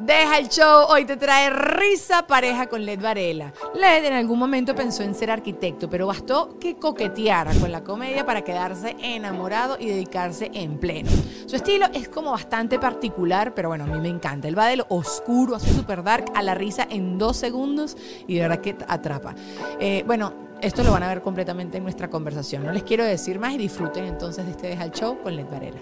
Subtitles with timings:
[0.00, 3.52] Deja el show, hoy te trae risa pareja con Led Varela.
[3.74, 8.24] Led en algún momento pensó en ser arquitecto, pero bastó que coqueteara con la comedia
[8.24, 11.10] para quedarse enamorado y dedicarse en pleno.
[11.46, 14.46] Su estilo es como bastante particular, pero bueno, a mí me encanta.
[14.46, 17.96] Él va de lo oscuro a su super dark a la risa en dos segundos
[18.28, 19.34] y de verdad que atrapa.
[19.80, 20.32] Eh, bueno,
[20.62, 22.64] esto lo van a ver completamente en nuestra conversación.
[22.64, 25.46] No les quiero decir más y disfruten entonces de este Deja el Show con Led
[25.50, 25.80] Varela.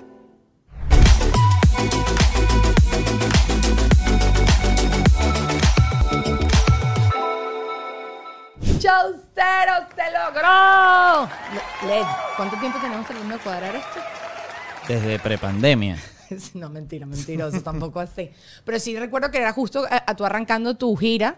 [8.87, 9.73] ¡Show cero!
[9.97, 11.29] ¡Se logró!
[11.89, 12.07] Led,
[12.37, 14.01] ¿cuánto tiempo tenemos tratando de cuadrar esto?
[14.87, 15.99] Desde prepandemia.
[16.55, 18.31] No, mentira, mentiroso, tampoco así.
[18.65, 21.37] Pero sí recuerdo que era justo a, a tú arrancando tu gira,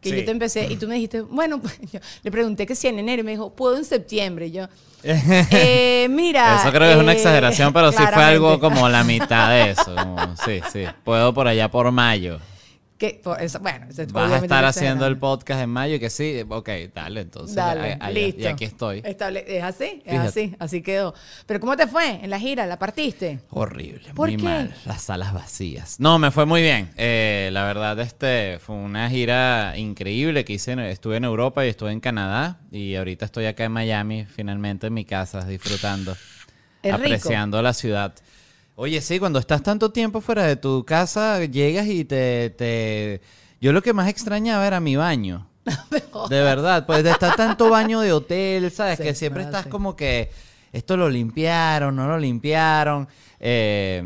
[0.00, 0.16] que Sí.
[0.18, 3.00] yo te empecé y tú me dijiste, bueno, pues, yo le pregunté que si en
[3.00, 4.46] enero y me dijo, puedo en septiembre.
[4.46, 4.68] Y yo,
[5.02, 6.60] eh, mira.
[6.60, 9.70] Eso creo que es una eh, exageración, pero sí fue algo como la mitad de
[9.70, 9.94] eso.
[9.96, 10.84] como, sí, sí.
[11.04, 12.38] Puedo por allá por mayo.
[13.00, 16.10] Que, por eso- bueno, eso es Vas a estar haciendo el podcast en mayo, que
[16.10, 17.56] sí, ok, dale, entonces.
[17.56, 18.42] Dale, a- listo.
[18.42, 19.00] Y aquí estoy.
[19.00, 20.28] Estable- es así, es Fíjate.
[20.28, 21.14] así, así quedó.
[21.46, 22.66] Pero ¿cómo te fue en la gira?
[22.66, 23.40] ¿La partiste?
[23.48, 24.42] Horrible, ¿Por muy qué?
[24.44, 24.74] mal.
[24.84, 25.98] Las salas vacías.
[25.98, 26.90] No, me fue muy bien.
[26.98, 30.70] Eh, la verdad, este fue una gira increíble que hice.
[30.90, 32.60] Estuve en Europa y estuve en Canadá.
[32.70, 36.14] Y ahorita estoy acá en Miami, finalmente en mi casa, disfrutando,
[36.92, 38.12] apreciando la ciudad.
[38.82, 43.20] Oye, sí, cuando estás tanto tiempo fuera de tu casa, llegas y te, te...
[43.60, 45.46] Yo lo que más extrañaba era mi baño.
[46.30, 48.96] De verdad, pues de estar tanto baño de hotel, ¿sabes?
[48.96, 49.68] Sí, que siempre estás sí.
[49.68, 50.30] como que
[50.72, 53.06] esto lo limpiaron, no lo limpiaron.
[53.42, 54.02] Eh,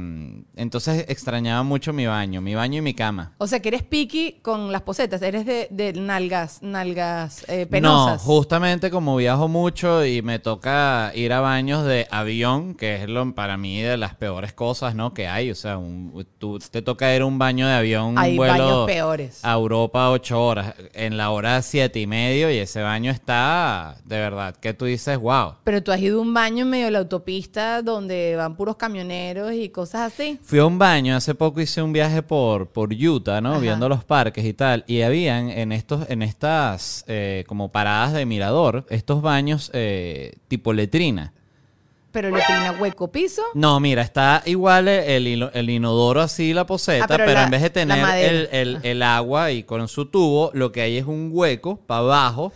[0.57, 3.33] entonces extrañaba mucho mi baño, mi baño y mi cama.
[3.39, 8.23] O sea, que eres picky con las posetas, eres de, de nalgas, nalgas eh, penosas.
[8.23, 13.09] No, justamente como viajo mucho y me toca ir a baños de avión, que es
[13.09, 15.15] lo para mí de las peores cosas, ¿no?
[15.15, 18.33] Que hay, o sea, un, tú te toca ir a un baño de avión, Hay
[18.33, 19.41] un vuelo baños peores.
[19.43, 24.19] a Europa ocho horas, en la hora siete y medio y ese baño está, de
[24.19, 25.55] verdad, que tú dices, wow.
[25.65, 28.77] Pero tú has ido a un baño en medio de la autopista donde van puros
[28.77, 29.24] camioneros
[29.55, 30.39] y cosas así.
[30.43, 33.53] Fui a un baño, hace poco hice un viaje por, por Utah, ¿no?
[33.53, 33.61] Ajá.
[33.61, 34.85] Viendo los parques y tal.
[34.87, 40.73] Y habían en estos, en estas eh, como paradas de mirador, estos baños eh, tipo
[40.73, 41.33] letrina.
[42.13, 43.43] Pero le tenía hueco piso.
[43.55, 47.51] No, mira, está igual el, el inodoro así, la poseta, Ah, pero pero, la- en
[47.51, 47.99] vez de tener
[48.53, 52.53] el- el agua y con su tubo, lo que hay es un hueco para abajo.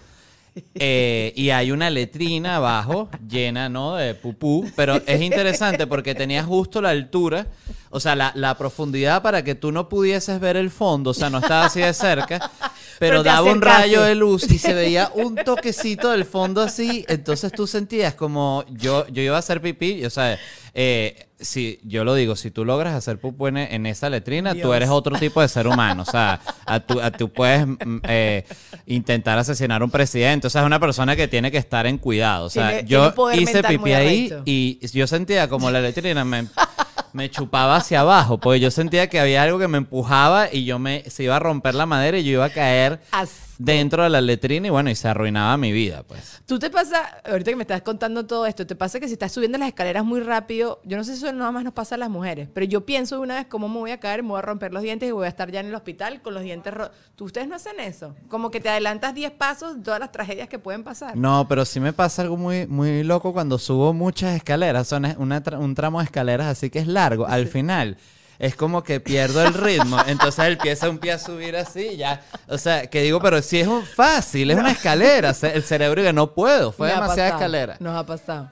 [0.74, 3.96] Eh, y hay una letrina abajo llena, ¿no?
[3.96, 4.68] De pupú.
[4.76, 7.46] Pero es interesante porque tenía justo la altura,
[7.90, 11.10] o sea, la, la profundidad para que tú no pudieses ver el fondo.
[11.10, 12.50] O sea, no estaba así de cerca.
[12.98, 17.04] Pero daba un rayo de luz y se veía un toquecito del fondo así.
[17.08, 20.04] Entonces tú sentías como yo, yo iba a hacer pipí.
[20.04, 20.36] O sea,
[20.74, 24.56] eh, si yo lo digo, si tú logras hacer pupú en, en esa letrina, tú
[24.58, 24.74] Dios.
[24.76, 26.02] eres otro tipo de ser humano.
[26.02, 28.44] O sea, a tú, a- tú puedes mm, eh,
[28.86, 30.48] intentar asesinar a un presidente.
[30.48, 32.46] O sea, es una persona que tiene que estar en cuidado.
[32.46, 36.46] O sea, Tiene- yo hice pipí ahí y yo sentía como la letrina me,
[37.18, 38.38] me chupaba hacia abajo.
[38.38, 41.40] Porque yo sentía que había algo que me empujaba y yo me se iba a
[41.40, 44.88] romper la madera y yo iba a caer As- dentro de la letrina y bueno,
[44.88, 46.40] y se arruinaba mi vida, pues.
[46.46, 49.32] Tú te pasa, ahorita que me estás contando todo esto, te pasa que si estás
[49.32, 51.98] subiendo las escaleras muy rápido, yo no sé si eso nada más nos pasa a
[51.98, 54.38] las mujeres, pero yo pienso de una vez cómo me voy a caer, me voy
[54.38, 56.72] a romper los dientes y voy a estar ya en el hospital con los dientes
[56.72, 56.96] rotos.
[57.16, 58.14] ¿Tú ustedes no hacen eso?
[58.28, 61.16] Como que te adelantas 10 pasos todas las tragedias que pueden pasar.
[61.16, 64.86] No, pero sí me pasa algo muy, muy loco cuando subo muchas escaleras.
[64.86, 67.26] Son una un tramo de escaleras así que es largo.
[67.26, 67.96] Al final
[68.38, 69.98] es como que pierdo el ritmo.
[70.06, 72.22] Entonces empieza un pie a subir así ya.
[72.46, 75.34] O sea, que digo, pero si es un fácil, es una escalera.
[75.42, 76.72] El cerebro que no puedo.
[76.72, 77.76] Fue demasiada escalera.
[77.80, 78.50] Nos ha pasado.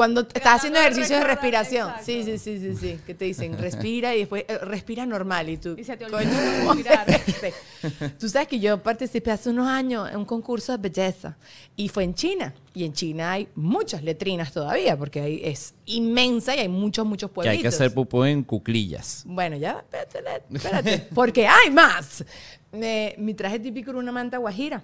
[0.00, 1.90] Cuando estás haciendo ejercicios de respiración.
[2.02, 2.98] Sí, sí, sí, sí, sí.
[3.06, 5.50] Que te dicen, respira y después eh, respira normal.
[5.50, 8.12] Y tú, Y se te coño, olvida ¿cómo respirar.
[8.18, 11.36] Tú sabes que yo participé hace unos años en un concurso de belleza
[11.76, 12.54] y fue en China.
[12.72, 17.30] Y en China hay muchas letrinas todavía porque ahí es inmensa y hay muchos, muchos
[17.30, 17.56] Que pueblitos.
[17.58, 19.22] hay que hacer pupú en cuclillas.
[19.26, 22.24] Bueno, ya, espérate, espérate, porque hay más.
[22.72, 24.82] Me- mi traje típico era una manta guajira.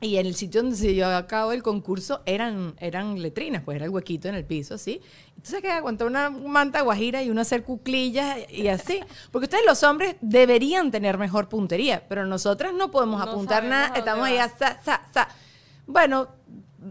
[0.00, 3.76] Y en el sitio donde se llevaba a cabo el concurso eran, eran letrinas, pues
[3.76, 5.00] era el huequito en el piso, ¿sí?
[5.36, 9.00] Entonces que aguantar una manta guajira y uno hacer cuclillas y así.
[9.30, 13.96] Porque ustedes los hombres deberían tener mejor puntería, pero nosotras no podemos No apuntar nada,
[13.96, 15.28] estamos ahí sa, sa, sa.
[15.86, 16.28] Bueno,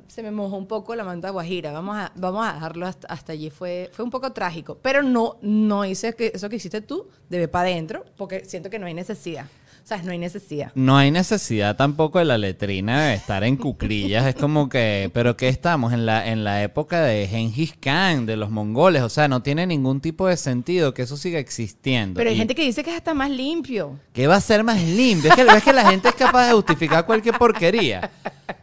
[0.08, 1.72] se me mojó un poco la manta guajira.
[1.72, 3.50] Vamos a, vamos a dejarlo hasta, hasta allí.
[3.50, 4.78] Fue, fue un poco trágico.
[4.82, 8.80] Pero no, no hice que, eso que hiciste tú, debe para adentro, porque siento que
[8.80, 9.48] no hay necesidad.
[9.84, 10.72] O sea, no hay necesidad.
[10.76, 14.26] No hay necesidad tampoco de la letrina de estar en cuclillas.
[14.26, 18.38] es como que, pero que estamos en la, en la época de Gengis Khan, de
[18.38, 19.02] los mongoles.
[19.02, 22.18] O sea, no tiene ningún tipo de sentido que eso siga existiendo.
[22.18, 24.00] Pero hay Y gente que dice que es hasta más limpio.
[24.14, 25.30] que va a ser más limpio.
[25.32, 28.10] Es que, es que la gente es capaz de justificar cualquier porquería.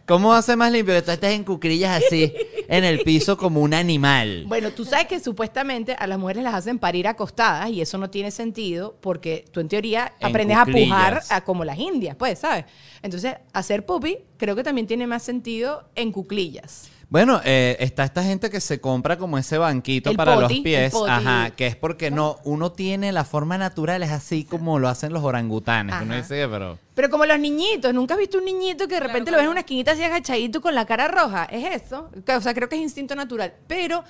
[0.06, 2.32] ¿Cómo va a ser más limpio que tú estés en cuclillas así,
[2.66, 4.44] en el piso como un animal?
[4.49, 8.11] Bueno, tú sabes que supuestamente a las mujeres las hacen parir acostadas y eso no
[8.11, 12.39] tiene sentido porque tú en teoría En aprendes a pujar a como las indias, pues,
[12.39, 12.65] ¿sabes?
[13.03, 16.91] Entonces, hacer pupi creo que también tiene más sentido en cuclillas.
[17.11, 20.53] Bueno, eh, está esta gente que se compra como ese banquito El para poti, los
[20.53, 21.11] el pies, poti.
[21.11, 25.12] ajá, que es porque no, uno tiene la forma natural, es así como lo hacen
[25.12, 28.87] los orangutanes, que uno dice, pero Pero como los niñitos, ¿nunca has visto un niñito
[28.87, 31.47] que de repente lo ves en una esquinita así agachadito con la cara roja?
[31.47, 32.11] Es eso.
[32.37, 33.55] O sea, creo que es instinto natural.
[33.67, 34.05] Pero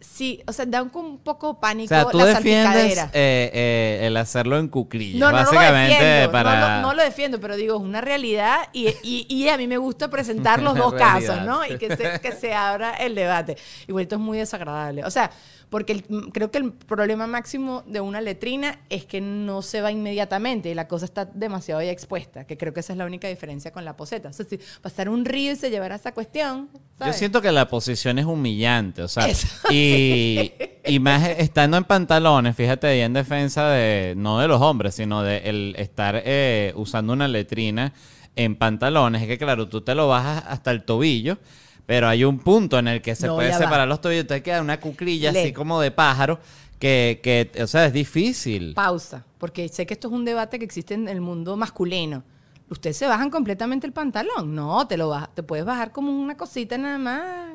[0.00, 4.00] sí, o sea, da un, un poco o pánico sea, tú la defiendes eh, eh,
[4.02, 6.32] el hacerlo en cuclillas, No, no, no lo básicamente defiendo.
[6.32, 9.56] para No, lo- no lo defiendo, pero digo, es una realidad y, y- y a
[9.56, 11.36] mí me gusta presentar los dos realidad.
[11.36, 11.64] casos, ¿no?
[11.66, 13.56] Y que se, que se abra el debate.
[13.86, 15.04] Igual esto es muy desagradable.
[15.04, 15.30] O sea,
[15.70, 19.80] porque el- m- creo que el problema máximo de una letrina es que no se
[19.80, 23.04] va inmediatamente y la cosa está demasiado ya expuesta, que creo que esa es la
[23.06, 24.28] única diferencia con la poseta.
[24.28, 26.68] O sea, si pasar un río y se llevara esa cuestión,
[27.04, 30.52] Yo siento que la posición es humillante, o sea, Eso, y,
[30.84, 35.22] y más estando en pantalones, fíjate ahí en defensa de, no de los hombres, sino
[35.22, 37.92] de el estar eh, usando una letrina
[38.36, 41.38] en pantalones, es que claro, tú te lo bajas hasta el tobillo,
[41.86, 43.64] pero hay un punto en el que se No, puede ya va.
[43.64, 45.40] separar los tobillos, te queda una cuclilla Le.
[45.42, 46.38] así como de pájaro,
[46.78, 48.74] que, que, o sea, es difícil.
[48.74, 52.22] Pausa, porque sé que esto es un debate que existe en el mundo masculino.
[52.68, 54.54] ¿Ustedes se bajan completamente el pantalón?
[54.54, 57.50] No, te lo bajas, te puedes bajar como una cosita nada más.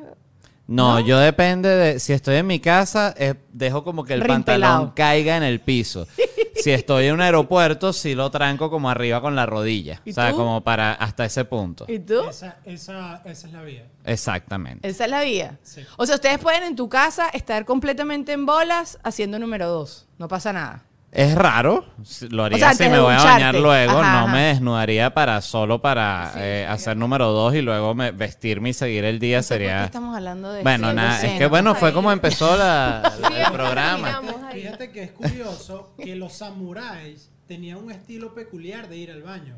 [0.66, 1.00] No, ¿No?
[1.00, 2.00] yo depende de.
[2.00, 4.72] Si estoy en mi casa, eh, dejo como que el Rimpelado.
[4.74, 6.06] pantalón caiga en el piso.
[6.54, 10.00] si estoy en un aeropuerto, sí lo tranco como arriba con la rodilla.
[10.04, 10.36] ¿Y O sea, tú?
[10.36, 11.84] como para hasta ese punto.
[11.88, 12.20] ¿Y tú?
[12.28, 13.86] Esa, esa, esa es la vía.
[14.04, 14.88] Exactamente.
[14.88, 15.58] Esa es la vía.
[15.62, 15.82] Sí.
[15.96, 20.06] O sea, ustedes pueden en tu casa estar completamente en bolas haciendo número dos.
[20.18, 20.84] No pasa nada.
[21.12, 21.84] Es raro.
[22.30, 23.98] Lo haría sea, si me voy a bañar luego.
[24.00, 24.32] Ajá, no ajá.
[24.32, 29.04] me desnudaría para solo para eh, hacer número dos y luego me, vestirme y seguir
[29.04, 29.84] el día No sé por qué sería.
[29.84, 33.46] estamos hablando de Bueno, esto, nada, de es que bueno, fue como empezó la- la-
[33.46, 34.22] el programa.
[34.54, 39.56] Fíjate que es curioso que los samuráis tenían un estilo peculiar de ir al baño.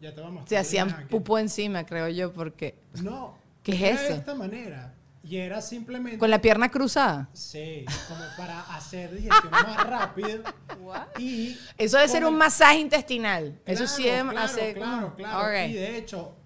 [0.00, 2.78] Ya te vamos a Se hacían pupú encima, creo yo, porque...
[3.02, 3.34] No.
[3.64, 4.12] ¿Qué es eso?
[4.12, 4.94] De esta manera.
[5.28, 6.18] Y era simplemente.
[6.18, 7.28] Con la pierna cruzada.
[7.32, 10.44] Sí, como para hacer digestión más rápido.
[11.18, 11.58] Y.
[11.76, 13.60] Eso debe ser un masaje intestinal.
[13.66, 15.48] Eso sí es claro, hacer Claro, claro.
[15.48, 15.70] Ok.
[15.70, 16.36] Y de hecho,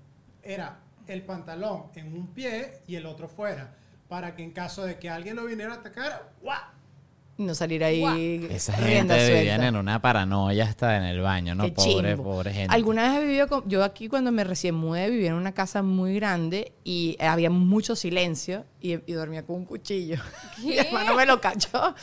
[0.42, 3.76] era el pantalón en un pie y el otro fuera.
[4.08, 6.58] Para que en caso de que alguien lo viniera a atacar, ¡guau!
[7.40, 11.64] No salir ahí Esa rienda gente vivían en una paranoia hasta en el baño, ¿no?
[11.64, 12.22] Qué Pobre, chimbo.
[12.22, 12.74] pobre gente.
[12.74, 15.82] ¿Alguna vez he vivido con, yo aquí cuando me recién mudé vivía en una casa
[15.82, 20.16] muy grande y había mucho silencio y, y dormía con un cuchillo.
[20.62, 21.94] Mi hermano me lo cachó.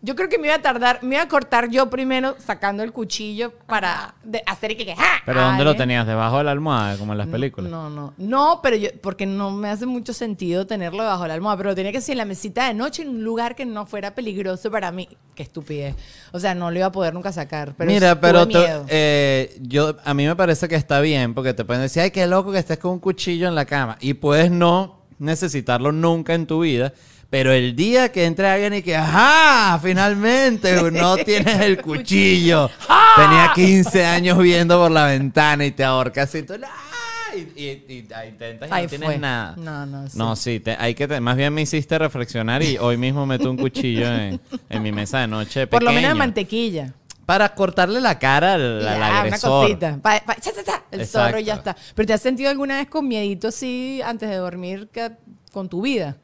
[0.00, 2.92] Yo creo que me iba a tardar, me iba a cortar yo primero sacando el
[2.92, 5.18] cuchillo para de- hacer que, que ¡ah!
[5.26, 6.06] ¿Pero dónde lo tenías?
[6.06, 7.68] ¿Debajo de la almohada, como en las películas?
[7.68, 8.14] No, no.
[8.16, 11.70] No, pero yo, porque no me hace mucho sentido tenerlo debajo de la almohada, pero
[11.70, 14.14] lo tenía que ser en la mesita de noche en un lugar que no fuera
[14.14, 15.08] peligroso para mí.
[15.34, 15.96] Qué estupidez.
[16.30, 17.74] O sea, no lo iba a poder nunca sacar.
[17.76, 18.86] Pero Mira, pero miedo.
[18.88, 22.24] eh, yo a mí me parece que está bien porque te pueden decir, ay, qué
[22.28, 26.46] loco que estés con un cuchillo en la cama y puedes no necesitarlo nunca en
[26.46, 26.92] tu vida.
[27.30, 32.70] Pero el día que entre alguien y que, ajá, finalmente no tienes el cuchillo.
[33.16, 37.36] Tenía 15 años viendo por la ventana y te ahorcas y tú, ¡ah!
[37.36, 39.18] y, y- y- ah, intentas y Ahí no tienes fue.
[39.18, 39.54] nada.
[39.58, 40.16] No, no, sí.
[40.16, 43.50] No, sí, te- hay que te- más bien me hiciste reflexionar y hoy mismo meto
[43.50, 45.66] un cuchillo en, en mi mesa de noche.
[45.66, 46.94] Por lo menos de mantequilla.
[47.28, 49.98] Para cortarle la cara al, al Ya, una cosita.
[50.00, 51.26] Pa- pa- cha, cha, cha, el Exacto.
[51.28, 51.76] zorro y ya está.
[51.94, 55.12] ¿Pero te has sentido alguna vez con miedito así antes de dormir que-
[55.52, 56.16] con tu vida?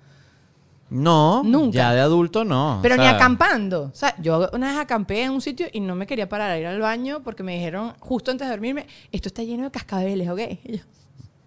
[0.89, 1.75] No, Nunca.
[1.77, 2.79] ya de adulto no.
[2.81, 3.91] Pero o ni acampando.
[3.93, 6.59] O sea, yo una vez acampé en un sitio y no me quería parar a
[6.59, 10.27] ir al baño porque me dijeron justo antes de dormirme, esto está lleno de cascabeles,
[10.31, 10.41] ¿ok?
[10.65, 10.85] Y yo,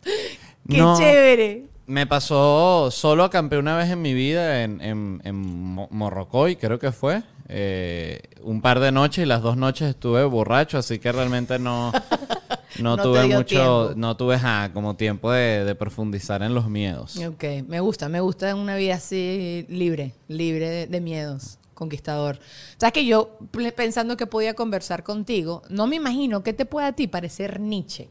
[0.69, 0.99] ¡Qué No.
[0.99, 1.65] chévere!
[1.87, 6.77] Me pasó, solo acampé una vez en mi vida en, en, en Mo- Morrocoy, creo
[6.77, 7.23] que fue.
[7.49, 11.93] Eh, un par de noches y las dos noches estuve borracho, así que realmente no,
[12.81, 13.93] no, tuve mucho, tiempo.
[13.95, 17.17] no tuve ja, como tiempo de, de profundizar en los miedos.
[17.17, 22.39] Ok, me gusta, me gusta una vida así libre, libre de, de miedos, conquistador.
[22.77, 23.37] Sabes que yo
[23.75, 28.09] pensando que podía conversar contigo, no me imagino qué te puede a ti parecer Nietzsche.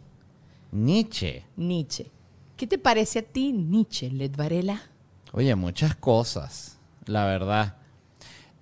[0.73, 1.45] Nietzsche.
[1.57, 2.11] Nietzsche.
[2.57, 4.81] ¿Qué te parece a ti Nietzsche, Led Varela?
[5.33, 7.77] Oye, muchas cosas, la verdad.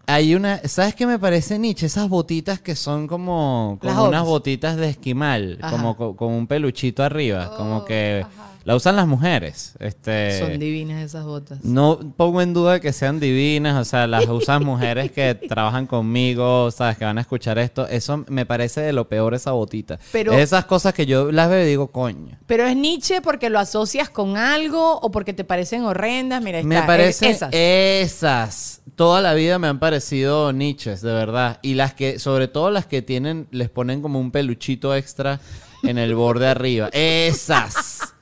[0.06, 1.86] Hay una, ¿sabes qué me parece Nietzsche?
[1.86, 5.70] Esas botitas que son como, como unas botitas de esquimal, Ajá.
[5.70, 8.24] como co- con un peluchito arriba, Oh, como que
[8.64, 9.74] la usan las mujeres.
[9.78, 11.62] Este, Son divinas esas botas.
[11.64, 16.70] no pongo en duda que sean divinas, o sea, las usan mujeres que trabajan conmigo,
[16.70, 17.86] sabes, que van a escuchar esto.
[17.86, 19.98] Eso me parece de lo peor esa botita.
[20.12, 22.38] Pero- Es esas cosas que yo las veo y digo, coño.
[22.46, 26.42] Pero es Nietzsche porque lo asocias con algo o porque te parecen horrendas.
[26.42, 27.50] Mira, Me está, parece esas.
[27.52, 28.80] esas.
[28.96, 31.58] Toda la vida me han parecido niches, de verdad.
[31.62, 35.40] Y las que, sobre todo las que tienen, les ponen como un peluchito extra
[35.82, 36.88] en el borde arriba.
[36.92, 38.13] Esas.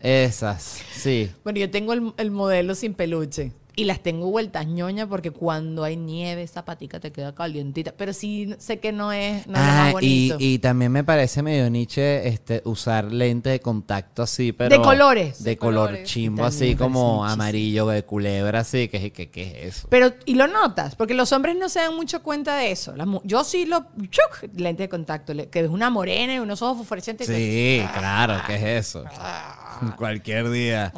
[0.00, 1.30] Esas, sí.
[1.42, 3.52] Bueno, yo tengo el, el modelo sin peluche.
[3.78, 7.92] Y las tengo vueltas ñoña porque cuando hay nieve, esa patica te queda calientita.
[7.94, 9.92] Pero sí sé que no es, no es lo más Ah, y,
[10.30, 10.36] bonito.
[10.40, 14.70] y también me parece medio niche este, usar lente de contacto así, pero...
[14.74, 15.44] De colores.
[15.44, 16.08] De De color colores.
[16.08, 18.88] chimbo, También así como amarillo, de culebra, así.
[18.88, 19.88] que que- qué es eso?
[19.90, 22.96] Pero, y lo notas, porque los hombres no se dan mucho cuenta de eso.
[22.96, 23.88] Las mu- yo sí lo.
[24.08, 24.48] ¡chuc!
[24.56, 27.26] lente de contacto, que es una morena y unos ojos fosforescentes.
[27.26, 29.04] Sí, claro, ¿qué es eso?
[29.18, 29.92] Ah.
[29.98, 30.94] Cualquier día.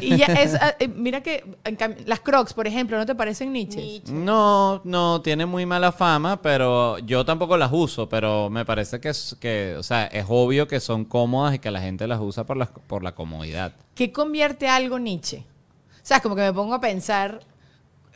[0.00, 0.54] Y ya es.
[0.54, 4.10] ah, eh, mira que en cam- las crocs, por ejemplo, ¿no te parecen niches?
[4.10, 9.08] No, no, tiene muy mala fama, pero yo tampoco las uso, pero me parece que
[9.10, 12.44] es, que, o sea, es obvio que son cómodas y que la gente las usa
[12.44, 13.72] por la, por la comodidad.
[13.94, 15.38] ¿Qué convierte algo Nietzsche?
[15.38, 17.40] O sea, como que me pongo a pensar,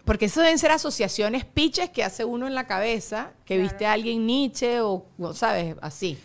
[0.04, 3.92] porque eso deben ser asociaciones piches que hace uno en la cabeza, que viste a
[3.92, 5.76] alguien Nietzsche o, o, ¿sabes?
[5.82, 6.18] Así.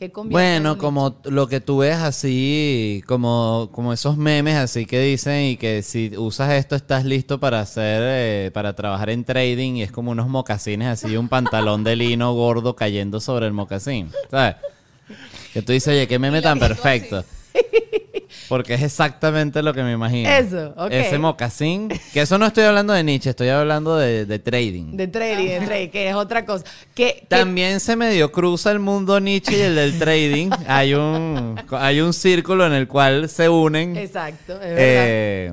[0.00, 4.98] ¿Qué convierte Bueno, como lo que tú ves así, como, como esos memes así que
[4.98, 9.74] dicen y que si usas esto estás listo para hacer, eh, para trabajar en trading
[9.74, 14.10] y es como unos mocasines así, un pantalón de lino gordo cayendo sobre el mocasín,
[14.30, 14.56] ¿sabes?
[15.52, 17.22] Que tú dices, oye, qué meme tan perfecto.
[18.50, 20.28] Porque es exactamente lo que me imagino.
[20.28, 20.90] Eso, ok.
[20.90, 24.96] Ese mocasín, que eso no estoy hablando de Nietzsche, estoy hablando de, de trading.
[24.96, 26.64] De trading, de trading, que es otra cosa.
[26.94, 30.50] Que, que- También se medio cruza el mundo Nietzsche y el del trading.
[30.66, 33.96] Hay un, hay un círculo en el cual se unen.
[33.96, 34.76] exacto, es verdad.
[34.76, 35.52] Eh,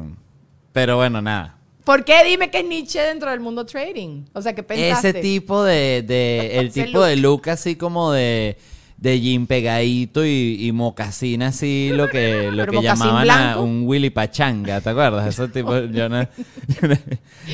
[0.73, 1.55] pero bueno, nada.
[1.83, 4.25] ¿Por qué dime que es Nietzsche dentro del mundo trading?
[4.33, 5.09] O sea, ¿qué pensaste?
[5.09, 7.05] Ese tipo de, de el tipo look.
[7.05, 8.57] de look así como de,
[8.97, 14.09] de jean pegadito y, y mocasín así, lo que, lo que llamaban a un Willy
[14.09, 15.27] Pachanga, ¿te acuerdas?
[15.27, 16.95] Ese tipo, yo, no- yo, no-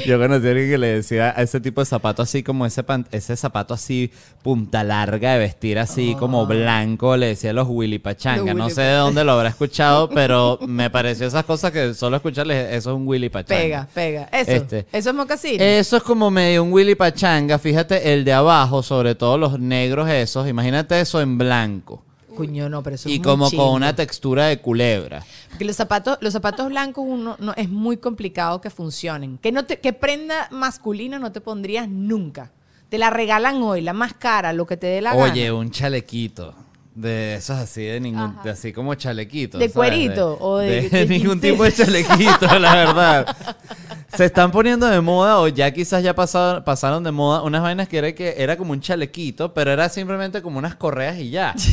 [0.06, 2.84] yo conocí a alguien que le decía a ese tipo de zapato así como ese,
[2.84, 4.10] pan- ese zapato así
[4.42, 8.46] punta larga de vestir así como blanco, le decía a los Willy Pachanga.
[8.54, 11.94] Los no Willy sé de dónde lo habrá escuchado, pero me pareció esas cosas que
[11.94, 13.62] solo escucharles, eso es un Willy Pachanga.
[13.62, 14.30] Pega, pega.
[14.32, 14.86] Eso, Este.
[14.94, 15.60] eso es mocasín.
[15.62, 17.60] Eso es como medio un Willy Pachanga.
[17.60, 20.48] Fíjate, el de abajo, sobre todo los negros esos.
[20.48, 22.04] Imagínate eso en blanco.
[22.36, 25.24] Cuño, no, pero eso es Y como con una textura de culebra.
[25.50, 29.38] Porque los zapatos, los zapatos blancos uno no, es muy complicado que funcionen.
[29.38, 32.52] Que no te, que prenda masculina no te pondrías nunca.
[32.90, 35.56] Te la regalan hoy, la más cara, lo que te dé la Oye, gana.
[35.60, 36.56] un chalequito.
[36.96, 39.58] De esos así, de ningún, de así como chalequito.
[39.58, 39.74] ¿De ¿sabes?
[39.74, 43.36] cuerito o de- de ningún tipo de chalequito, la verdad.
[44.16, 47.88] Se están poniendo de moda o ya quizás ya pasaron, pasaron de moda unas vainas
[47.88, 51.56] que era, que era como un chalequito, pero era simplemente como unas correas y ya.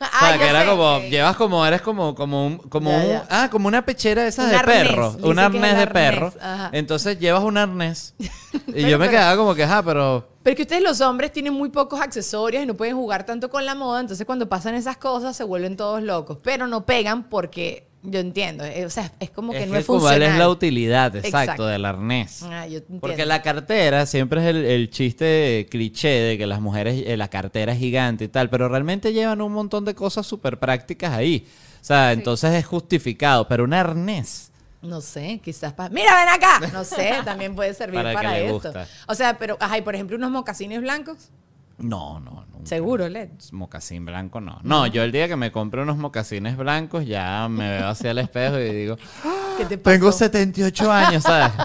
[0.00, 0.68] O sea, Ah, que era sé.
[0.68, 3.26] como, llevas como, eres como, como un, como Ya, un- ya.
[3.30, 5.88] ah, como una pechera de esas Un de arnés, perro, dice un arnés de arnés,
[5.92, 6.32] perro.
[6.40, 6.70] ajá.
[6.72, 8.14] Entonces llevas un arnés.
[8.20, 8.28] Y
[8.74, 11.68] Pero, yo me quedaba como que, ah, pero Pero que ustedes los hombres tienen muy
[11.68, 15.36] pocos accesorios y no pueden jugar tanto con la moda, entonces cuando pasan esas cosas
[15.36, 16.38] se vuelven todos locos.
[16.42, 19.80] Pero no pegan porque, yo entiendo, eh, o sea, es como que es no que
[19.80, 20.22] es cuál funcional.
[20.32, 21.66] es la utilidad, exacto, Exacto.
[21.66, 22.44] del arnés.
[22.44, 22.80] Ah, yo.
[22.98, 27.28] Porque la cartera siempre es el, el chiste cliché de que las mujeres, eh, la
[27.28, 31.46] cartera es gigante y tal, pero realmente llevan un montón de cosas súper prácticas ahí.
[31.78, 34.50] O sea, entonces es justificado, pero un arnés.
[34.80, 35.88] No sé, quizás para...
[35.90, 36.60] ¡Mira, ven acá!
[36.72, 38.54] No sé, también puede servir Para esto.
[38.54, 38.86] gusta.
[39.08, 41.30] O sea, pero, ajá, y por ejemplo, unos mocasines blancos.
[41.78, 42.66] No, no, nunca.
[42.66, 43.28] Seguro, Led.
[43.52, 44.58] Mocasín blanco no.
[44.64, 48.18] No, yo el día que me compre unos mocasines blancos ya me veo hacia el
[48.18, 48.96] espejo y digo,
[49.58, 49.94] ¿Qué te pasó?
[49.94, 51.52] tengo 78 años, ¿sabes?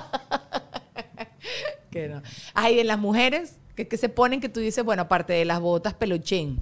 [1.89, 2.21] Que no.
[2.55, 5.59] Ay, en las mujeres, que, que se ponen que tú dices, bueno, aparte de las
[5.59, 6.59] botas peluchín.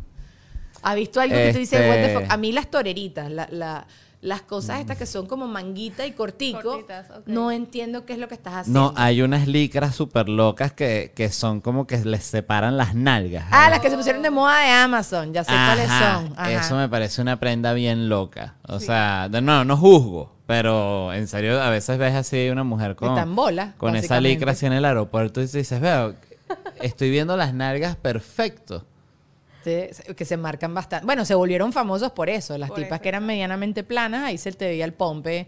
[0.81, 2.31] ¿Has visto algo que tú dices, what the Este- fuck?
[2.31, 3.87] A mí las toreritas, la- la-
[4.21, 8.27] las cosas estas que son como manguita y cortico, Cortitas, no entiendo qué es lo
[8.27, 8.91] que estás haciendo.
[8.91, 13.45] No, hay unas licras súper locas que, que son como que les separan las nalgas.
[13.49, 16.33] Ah, las que se pusieron de moda de Amazon, ya sé cuáles son.
[16.37, 16.51] Ajá.
[16.51, 18.55] Eso me parece una prenda bien loca.
[18.67, 22.95] O sea, de nuevo, no juzgo, pero en serio, a veces ves así una mujer
[22.95, 23.35] con,
[23.77, 26.13] con esa licra así en el aeropuerto y dices, veo,
[26.79, 28.85] estoy viendo las nalgas perfecto.
[29.63, 31.05] Sí, que se marcan bastante.
[31.05, 32.57] Bueno, se volvieron famosos por eso.
[32.57, 35.47] Las Por tipas eso, que eran medianamente planas, ahí se te veía el pompe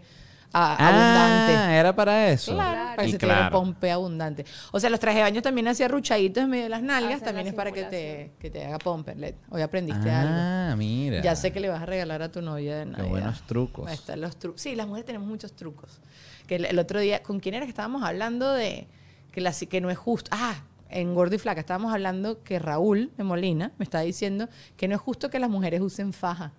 [0.52, 1.76] ah, Ah, abundante.
[1.76, 2.52] era para eso.
[2.54, 3.56] Claro, para Y que se te vea el claro.
[3.58, 4.44] pompe abundante.
[4.70, 7.24] O sea, los trajes de baño también hacía ruchaditos en medio de las nalgas, Hacen
[7.26, 9.34] también la es para que te, que te haga pompe.
[9.50, 10.32] Hoy aprendiste algo.
[10.32, 11.20] Ah, mira.
[11.22, 13.08] Ya sé que le vas a regalar a tu novia de Qué Navidad.
[13.10, 13.88] buenos trucos.
[13.88, 14.60] Ahí están los trucos.
[14.60, 16.00] Sí, las mujeres tenemos muchos trucos.
[16.46, 18.86] Que el, el otro día, ¿con quién era que estábamos hablando de
[19.32, 20.30] que, la, que no es justo?
[20.32, 20.54] Ah,
[20.94, 24.94] en Gordo y Flaca estábamos hablando que Raúl de Molina me estaba diciendo que no
[24.94, 26.52] es justo que las mujeres usen faja.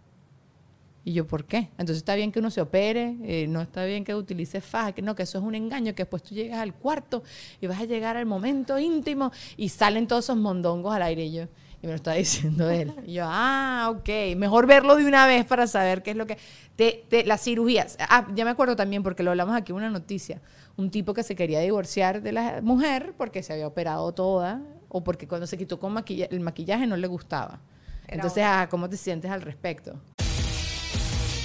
[1.05, 1.69] Y yo, ¿por qué?
[1.77, 5.01] Entonces está bien que uno se opere, eh, no está bien que utilice faja, que
[5.01, 7.23] no, que eso es un engaño, que después tú llegas al cuarto
[7.61, 11.25] y vas a llegar al momento íntimo y salen todos esos mondongos al aire.
[11.25, 11.43] Y yo,
[11.81, 12.91] y me lo estaba diciendo él.
[13.05, 16.37] Y yo, ah, ok, mejor verlo de una vez para saber qué es lo que...
[16.75, 20.41] Te, las cirugías, ah, ya me acuerdo también porque lo hablamos aquí una noticia,
[20.77, 25.03] un tipo que se quería divorciar de la mujer porque se había operado toda o
[25.03, 27.59] porque cuando se quitó con maquilla- el maquillaje no le gustaba.
[28.07, 29.99] Era Entonces, ah, ¿cómo te sientes al respecto?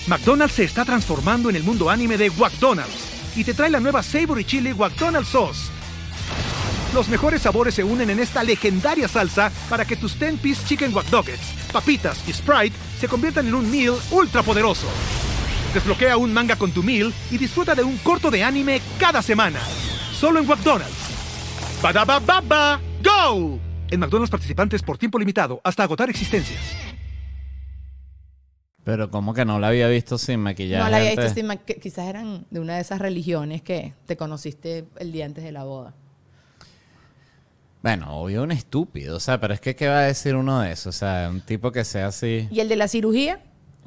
[0.06, 4.02] McDonald's se está transformando en el mundo anime de McDonald's y te trae la nueva
[4.02, 5.70] Savory Chili McDonald's Sauce.
[6.92, 11.06] Los mejores sabores se unen en esta legendaria salsa para que tus 10-piece chicken wack
[11.06, 14.88] Doggets, papitas y Sprite se conviertan en un meal ultra poderoso.
[15.74, 19.60] Desbloquea un manga con tu meal y disfruta de un corto de anime cada semana.
[20.12, 20.96] Solo en McDonald's.
[21.82, 23.58] Badaba baba, go!
[23.90, 26.60] En McDonald's participantes por tiempo limitado hasta agotar existencias.
[28.82, 30.82] Pero como que no la había visto sin maquillaje.
[30.82, 33.94] no la había visto sin ma- que quizás eran de una de esas religiones que
[34.06, 35.94] te conociste el día antes de la boda.
[37.82, 40.72] Bueno, obvio un estúpido, o sea, pero es que ¿qué va a decir uno de
[40.72, 40.90] eso?
[40.90, 42.46] O sea, un tipo que sea así...
[42.50, 43.40] Y el de la cirugía,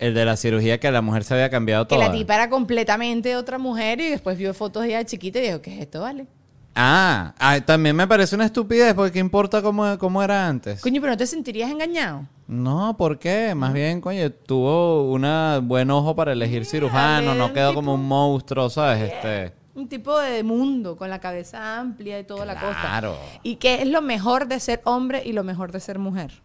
[0.03, 2.07] El de la cirugía que la mujer se había cambiado que toda.
[2.07, 5.61] la tipa era completamente otra mujer y después vio fotos de ella chiquita y dijo,
[5.61, 6.27] ¿qué es esto, vale?
[6.75, 10.81] Ah, ah, también me parece una estupidez porque ¿qué importa cómo, cómo era antes?
[10.81, 12.25] Coño, pero no te sentirías engañado.
[12.47, 13.53] No, ¿por qué?
[13.55, 18.05] Más bien, coño, tuvo un buen ojo para elegir cirujano, no quedó tipo- como un
[18.05, 19.13] monstruo, ¿sabes?
[19.13, 19.53] Este...
[19.75, 22.77] Un tipo de mundo con la cabeza amplia y toda la cosa.
[22.81, 23.17] Claro.
[23.41, 26.41] ¿Y qué es lo mejor de ser hombre y lo mejor de ser mujer?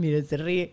[0.00, 0.72] Mire, se ríe.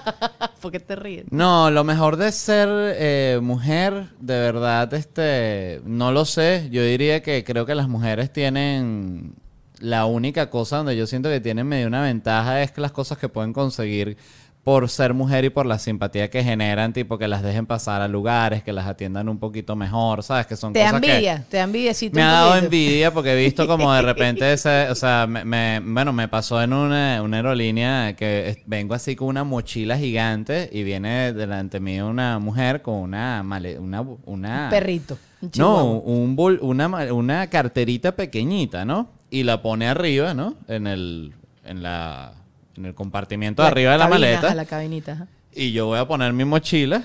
[0.62, 1.26] ¿Por qué te ríes?
[1.30, 6.70] No, lo mejor de ser eh, mujer, de verdad, este, no lo sé.
[6.72, 9.34] Yo diría que creo que las mujeres tienen
[9.80, 13.18] la única cosa donde yo siento que tienen medio una ventaja es que las cosas
[13.18, 14.16] que pueden conseguir
[14.64, 18.08] por ser mujer y por la simpatía que generan, tipo que las dejen pasar a
[18.08, 20.46] lugares, que las atiendan un poquito mejor, ¿sabes?
[20.46, 23.36] Que son Te cosas que envidia, te da envidiacito me ha dado envidia porque he
[23.44, 27.36] visto como de repente ese, o sea, me, me- bueno, me pasó en una, una
[27.36, 32.94] aerolínea que vengo así con una mochila gigante y viene delante mío una mujer con
[32.94, 35.18] una male- una, una Un perrito.
[35.42, 39.10] un no, un bol- una, una carterita pequeñita, ¿no?
[39.28, 40.54] Y la pone arriba, ¿no?
[40.68, 41.34] En el,
[41.66, 42.32] en la,
[42.76, 44.46] en el compartimiento de arriba de la cabina, maleta.
[44.48, 45.12] ajá, la cabinita.
[45.12, 45.26] ajá.
[45.54, 47.02] Y yo voy a poner mi mochila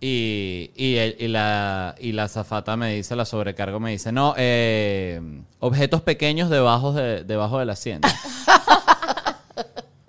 [0.00, 4.34] y, y, el- y la, y la zafata me dice, la sobrecargo me dice, no,
[4.36, 5.20] eh,
[5.60, 8.08] objetos pequeños debajo, de, debajo del asiento.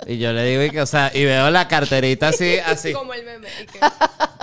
[0.07, 3.13] y yo le digo, y que, o sea, y veo la carterita así, así, Como
[3.13, 3.47] el meme.
[3.71, 3.79] que-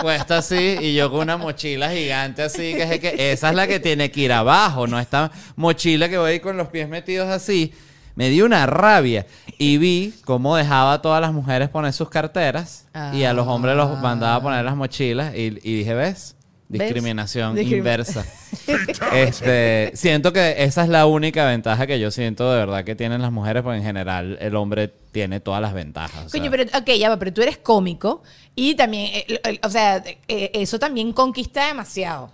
[0.01, 3.67] puesta así, y yo con una mochila gigante así, que, es que esa es la
[3.67, 7.71] que tiene que ir abajo, no esta mochila que voy con los pies metidos así.
[8.15, 9.25] Me dio una rabia
[9.57, 13.75] y vi cómo dejaba a todas las mujeres poner sus carteras y a los hombres
[13.75, 16.35] los mandaba a poner las mochilas y, y dije, ¿ves?
[16.67, 18.25] Discriminación Discrimi- inversa.
[19.13, 23.21] este, siento que esa es la única ventaja que yo siento de verdad que tienen
[23.21, 26.25] las mujeres, porque en general el hombre tiene todas las ventajas.
[26.25, 26.39] o sea.
[26.39, 28.23] Coño, pero, ok, ya va, pero tú eres cómico
[28.55, 32.31] y también, eh, o sea, eh, eso también conquista demasiado.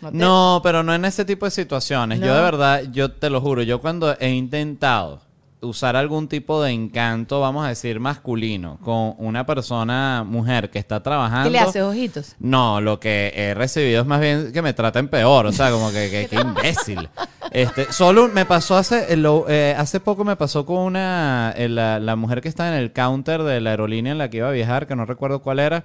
[0.00, 2.20] Te- No, pero no en ese tipo de situaciones.
[2.20, 5.20] Yo de verdad, yo te lo juro, yo cuando he intentado
[5.62, 11.02] usar algún tipo de encanto, vamos a decir, masculino con una persona, mujer que está
[11.02, 11.44] trabajando.
[11.44, 12.36] ¿Qué le haces, ojitos?
[12.38, 15.90] No, lo que he recibido es más bien que me traten peor, o sea, como
[15.90, 17.08] que, que, que imbécil.
[17.50, 21.68] Este, solo me pasó hace, eh, lo- eh, hace poco me pasó con una, eh,
[21.68, 24.48] la, la mujer que estaba en el counter de la aerolínea en la que iba
[24.48, 25.84] a viajar, que no recuerdo cuál era,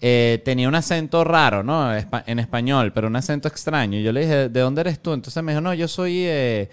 [0.00, 1.90] eh, tenía un acento raro, ¿no?
[1.94, 3.98] En español, pero un acento extraño.
[3.98, 5.12] Y yo le dije, ¿de dónde eres tú?
[5.12, 6.68] Entonces me dijo, no, yo soy eh,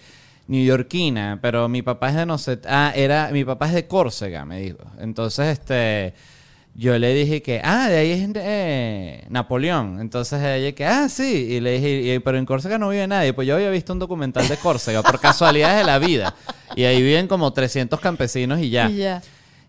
[0.48, 4.46] neoyorquina, pero mi papá es de no sé, ah, era, mi papá es de Córcega,
[4.46, 4.80] me dijo.
[5.00, 6.14] Entonces, este,
[6.76, 10.00] yo le dije que, ah, de ahí es eh, Napoleón.
[10.02, 11.48] Entonces ella que, ah, sí.
[11.52, 13.32] Y le dije, "Y- pero en Córcega no vive nadie.
[13.34, 16.36] Pues yo había visto un documental de Córcega por casualidades de la vida.
[16.76, 18.90] Y ahí viven como 300 campesinos y ya.
[18.90, 19.22] Y ya.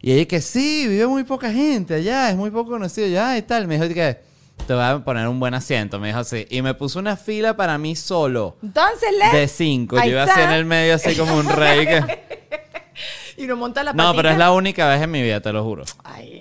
[0.07, 3.41] Y ella que sí, vive muy poca gente allá, es muy poco conocido ya y
[3.41, 3.67] tal.
[3.67, 4.19] Me dijo que
[4.67, 6.47] te voy a poner un buen asiento, me dijo así.
[6.51, 8.59] Y me puso una fila para mí solo.
[8.63, 9.39] Entonces, le...
[9.39, 9.97] De cinco.
[9.97, 11.87] Ahí Yo iba así en el medio, así como un rey.
[11.87, 12.05] que-
[13.43, 15.65] Y no monta la No, pero es la única vez en mi vida, te lo
[15.65, 15.85] juro.
[16.05, 16.34] Ay.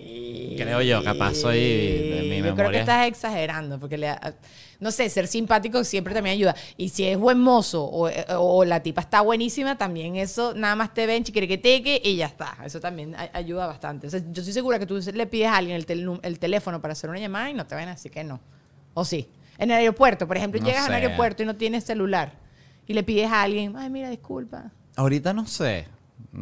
[0.57, 2.79] Creo yo, capaz soy de mi Yo creo que memoria.
[2.81, 4.13] estás exagerando, porque le,
[4.79, 6.55] no sé, ser simpático siempre también ayuda.
[6.77, 10.93] Y si es buen mozo o, o la tipa está buenísima, también eso nada más
[10.93, 12.57] te ven chiquiriqueteque y ya está.
[12.65, 14.07] Eso también ayuda bastante.
[14.07, 16.81] O sea, yo estoy segura que tú le pides a alguien el, tel- el teléfono
[16.81, 18.39] para hacer una llamada y no te ven así que no.
[18.93, 19.29] O sí.
[19.57, 22.33] En el aeropuerto, por ejemplo, No llegas al aeropuerto y no tienes celular
[22.87, 24.71] y le pides a alguien, ay, mira, disculpa.
[24.95, 25.87] Ahorita no sé.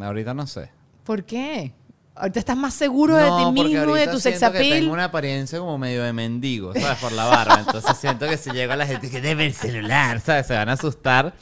[0.02, 0.69] Ahorita no sé.
[1.04, 1.74] ¿Por qué?
[2.13, 4.80] Ahorita estás más seguro de No, ti porque mismo, de tu sex que appeal.
[4.82, 6.97] Tengo una apariencia como medio de mendigo, ¿sabes?
[7.00, 7.60] Por la barba.
[7.65, 10.47] Entonces siento que si llego a la gente que debe el celular, ¿sabes?
[10.47, 11.34] Se van a asustar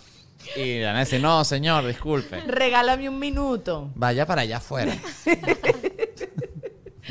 [0.56, 2.42] y van a decir, no, señor, disculpe.
[2.42, 3.90] Regálame un minuto.
[3.96, 4.94] Vaya para allá afuera.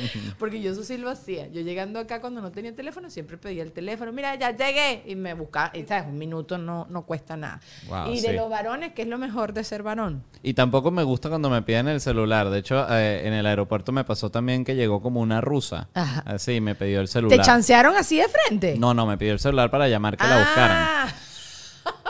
[0.39, 1.49] Porque yo eso sí lo hacía.
[1.49, 4.13] Yo llegando acá cuando no tenía teléfono, siempre pedía el teléfono.
[4.13, 5.03] Mira, ya llegué.
[5.07, 5.71] Y me buscaba.
[5.75, 7.61] Y sabes, un minuto no, no cuesta nada.
[7.89, 8.37] Wow, y de sí.
[8.37, 10.25] los varones, ¿qué es lo mejor de ser varón?
[10.43, 12.51] Y tampoco me gusta cuando me piden el celular.
[12.51, 15.89] De hecho, eh, en el aeropuerto me pasó también que llegó como una rusa.
[15.95, 16.23] Ajá.
[16.27, 17.39] Así, me pidió el celular.
[17.39, 18.77] ¿Te chancearon así de frente?
[18.79, 21.28] No, no, me pidió el celular para llamar que la buscaran.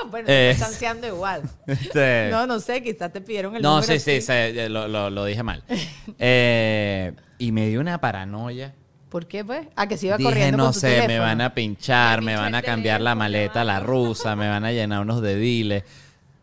[0.10, 1.42] Bueno, Eh, te están chanceando igual.
[1.66, 4.22] Este, No, no sé, quizás te pidieron el No, número sí, sí, así.
[4.22, 5.62] se- eh, lo, lo- lo dije mal.
[6.18, 8.74] Eh, y me dio una paranoia.
[9.08, 9.66] ¿Por qué, pues?
[9.76, 12.36] Ah, que se iba Dije, corriendo no con tu sé, me van a pinchar, Me
[12.36, 15.82] van a el cambiar la maleta a la rusa, me van a llenar unos dediles.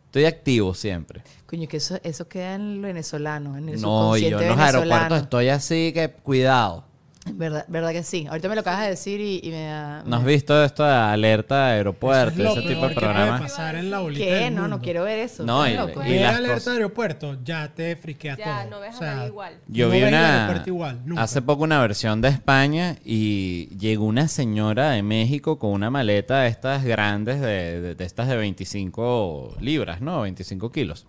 [0.06, 1.22] Estoy activo siempre.
[1.46, 4.80] Coño, que eso, eso queda en lo venezolano, en el No, yo en los venezolano.
[4.80, 6.86] aeropuertos estoy así que cuidado.
[7.34, 8.28] Verdad, verdad que sí.
[8.30, 10.04] Ahorita me lo acabas de decir y, y me da...
[10.06, 13.42] ¿No has visto esto de alerta de aeropuerto, es lo ese tipo de programas?
[13.42, 14.32] pasar en la bolita ¿Qué?
[14.36, 14.84] del No, no mundo.
[14.84, 15.44] quiero ver eso.
[15.44, 18.70] No, y- loco, y las alerta de aeropuerto, ya te friquea Ya, todo.
[18.70, 19.54] no ves O a sea, nadie igual.
[19.68, 21.24] Yo no vi una aeropuerto igual, nunca.
[21.24, 26.42] hace poco una versión de España y llegó una señora de México con una maleta
[26.42, 30.22] de estas grandes, de, de- de estas de 25 libras, ¿no?
[30.22, 31.06] 25 kilos.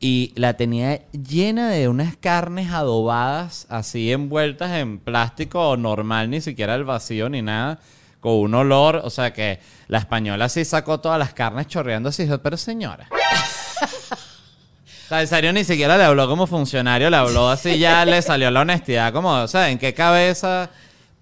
[0.00, 6.76] Y la tenía llena de unas carnes adobadas, así envueltas en plástico normal, ni siquiera
[6.76, 7.80] el vacío ni nada,
[8.20, 9.02] con un olor.
[9.04, 9.58] O sea que
[9.88, 12.24] la española así sacó todas las carnes chorreando así.
[12.24, 13.08] dijo, Pero señora.
[15.10, 18.60] O sea, ni siquiera le habló como funcionario, le habló así, ya le salió la
[18.60, 20.68] honestidad, como, o sea, ¿en qué cabeza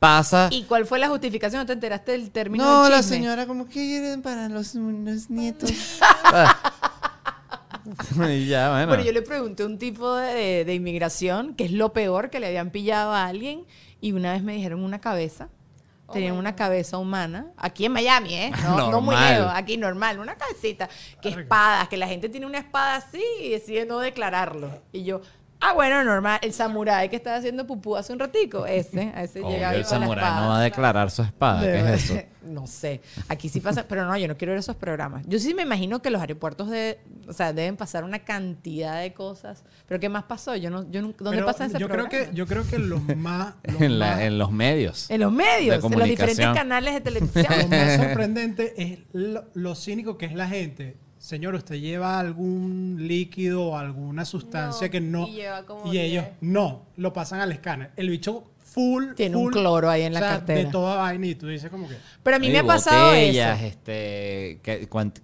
[0.01, 0.49] pasa?
[0.51, 1.61] ¿Y cuál fue la justificación?
[1.61, 5.31] ¿No te enteraste del término No, del la señora como que quieren para los, los
[5.31, 5.71] nietos.
[8.31, 8.87] Y ya, bueno.
[8.89, 12.41] Bueno, yo le pregunté a un tipo de, de inmigración, que es lo peor, que
[12.41, 13.65] le habían pillado a alguien,
[14.01, 15.49] y una vez me dijeron una cabeza.
[16.13, 18.53] Tenían una cabeza humana, aquí en Miami, ¿eh?
[18.63, 20.89] No, no muy lejos, aquí normal, una cabecita,
[21.21, 24.71] que espadas, que la gente tiene una espada así y decide no declararlo.
[24.93, 25.21] Y yo,
[25.71, 29.43] ah, bueno, normal, el samurái que estaba haciendo pupú hace un ratico, ese, a ese
[29.43, 32.21] llegaba el samurái no va a declarar su espada, ¿qué es eso?
[32.47, 33.01] No sé.
[33.29, 35.25] Aquí sí pasa, pero no, yo no quiero ver esos programas.
[35.27, 39.13] Yo sí me imagino que los aeropuertos de, o sea, deben pasar una cantidad de
[39.13, 39.65] cosas.
[39.89, 40.55] Pero ¿qué más pasó?
[40.55, 43.01] Yo no, yo nunca, ¿dónde Pero pasa ese yo creo que Yo creo que lo
[43.17, 43.55] más...
[43.65, 45.11] Lo, En, la- más, en los medios.
[45.11, 47.69] En los medios, de en los diferentes canales de lo televisión.
[47.69, 50.99] más sorprendente es lo, lo cínico que es la gente.
[51.27, 55.27] Señor, usted lleva algún líquido o alguna sustancia No, que no...
[55.27, 56.37] y lleva como y ellos 10.
[56.43, 57.91] no, lo pasan al escáner.
[57.97, 59.15] El bicho full...
[59.17, 60.59] Tiene un full, cloro ahí en la o sea, cartera.
[60.61, 61.97] De toda vaina y tú dices como que...
[62.23, 63.67] Pero a mí me ha pasado botellas, eso.
[63.67, 64.61] este,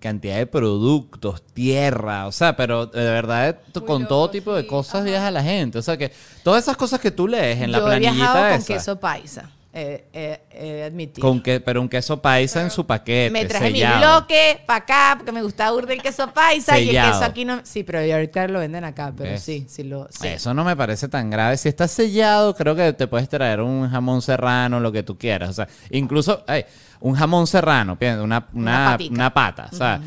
[0.00, 4.62] cantidad de productos, tierra, o sea, pero de verdad Muy con todo loco, tipo de
[4.62, 5.04] sí, cosas ajá.
[5.04, 6.10] viaja la gente, o sea que
[6.42, 8.98] todas esas cosas que tú lees en la Yo he viajado planillita con esa, queso
[8.98, 9.52] paisa.
[9.74, 11.22] Eh, eh, eh, admitir.
[11.22, 13.94] con que, pero un queso paisa en su paquete, me traje sellado.
[13.94, 17.46] mi bloque para acá porque me gustaba burda el queso paisa y el queso aquí
[17.46, 17.60] no.
[17.64, 19.42] Sí, pero ahorita lo venden acá, pero ¿Ves?
[19.42, 20.08] sí, sí lo.
[20.10, 20.28] sí.
[20.28, 21.56] Eso no me parece tan grave.
[21.56, 25.48] Si está sellado, creo que te puedes traer un jamón serrano, lo que tú quieras.
[25.48, 26.66] O sea, incluso ay,
[27.00, 29.70] un jamón serrano, una, Una una, una pata.
[29.72, 30.02] O sea,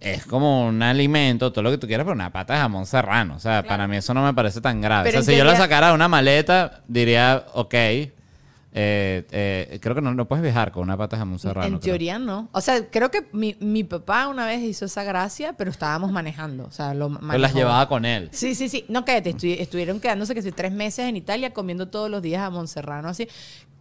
[0.00, 3.36] es como un alimento, todo lo que tú quieras, pero una pata de jamón serrano.
[3.36, 5.10] O sea, para mí eso no me parece tan grave.
[5.10, 7.74] Pero o sea, si yo la sacara de una maleta, diría, ok.
[8.74, 11.66] Eh, eh, creo que no, no puedes viajar con una pata de jamón serrano.
[11.66, 11.80] en creo.
[11.80, 12.48] teoría no.
[12.52, 16.64] O sea, creo que mi, mi papá una vez hizo esa gracia, pero estábamos manejando.
[16.64, 18.28] O sea, lo Pero las llevaba con él.
[18.32, 18.84] Sí, sí, sí.
[18.88, 19.34] No, cállate.
[19.36, 23.28] estu- estuvieron quedándose que tres meses en Italia comiendo todos los días a Monserrano, así.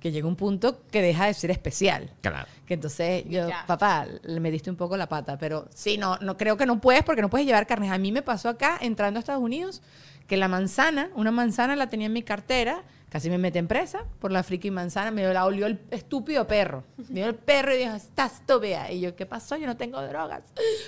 [0.02, 2.10] Que llega un punto que deja de ser especial.
[2.22, 2.48] Claro.
[2.66, 3.64] Que entonces yo, Ya.
[3.68, 5.38] papá, le metiste un poco la pata.
[5.38, 7.92] Pero sí, no, no creo que no puedes porque no puedes llevar carnes.
[7.92, 9.82] A mí me pasó acá, entrando a Estados Unidos,
[10.28, 12.84] que la manzana, una manzana la tenía en mi cartera.
[13.12, 15.12] Casi me mete en presa por la friki manzana.
[15.12, 16.86] Me la olió el estúpido perro.
[17.10, 18.90] Me dio el perro y dijo, estás estúpida.
[18.90, 19.58] Y yo, ¿qué pasó?
[19.58, 20.44] Yo no tengo drogas.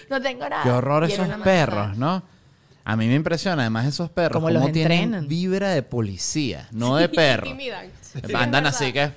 [0.09, 0.63] No tengo nada.
[0.63, 1.97] Qué horror esos perros.
[1.97, 2.23] ¿no?
[2.86, 5.27] A mí me impresiona, además, esos perros, como los tienen entrenan.
[5.27, 7.47] vibra de policía, no de perro.
[7.47, 7.91] Intimidan.
[8.36, 9.12] Andan así que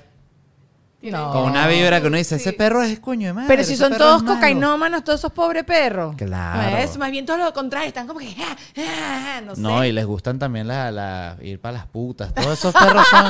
[0.99, 1.31] No.
[1.31, 3.47] con una vibra que uno dice, ese perro es coño de madre.
[3.47, 4.35] Pero si ese son perro todos es malo".
[4.35, 6.15] cocainómanos, todos esos pobres perros.
[6.17, 6.71] Claro.
[6.71, 9.61] No es, más bien todo lo contrario, están como que, ah, ah, no sé.
[9.61, 12.33] No, y les gustan también la, la- ir para las putas.
[12.33, 13.25] Todos esos perros son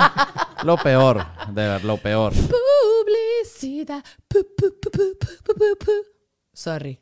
[0.64, 2.34] lo peor, de ver, lo peor.
[2.34, 4.04] Publicidad.
[4.28, 5.92] Pu, pu, pu, pu, pu, pu, pu, pu.
[6.54, 7.00] Sorry,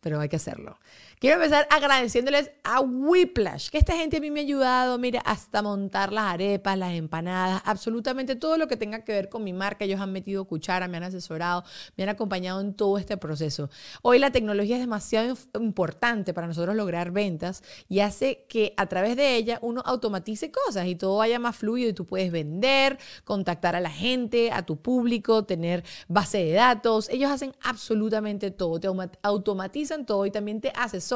[0.00, 0.78] pero hay que hacerlo.
[1.20, 5.60] Quiero empezar agradeciéndoles a Whiplash, que esta gente a mí me ha ayudado, mira, hasta
[5.60, 9.84] montar las arepas, las empanadas, absolutamente todo lo que tenga que ver con mi marca.
[9.84, 11.62] Ellos han metido cuchara, me han asesorado,
[11.98, 13.68] me han acompañado en todo este proceso.
[14.00, 19.14] Hoy la tecnología es demasiado importante para nosotros lograr ventas y hace que a través
[19.14, 23.76] de ella uno automatice cosas y todo vaya más fluido y tú puedes vender, contactar
[23.76, 27.10] a la gente, a tu público, tener base de datos.
[27.10, 28.88] Ellos hacen absolutamente todo, te
[29.20, 31.09] automatizan todo y también te asesoran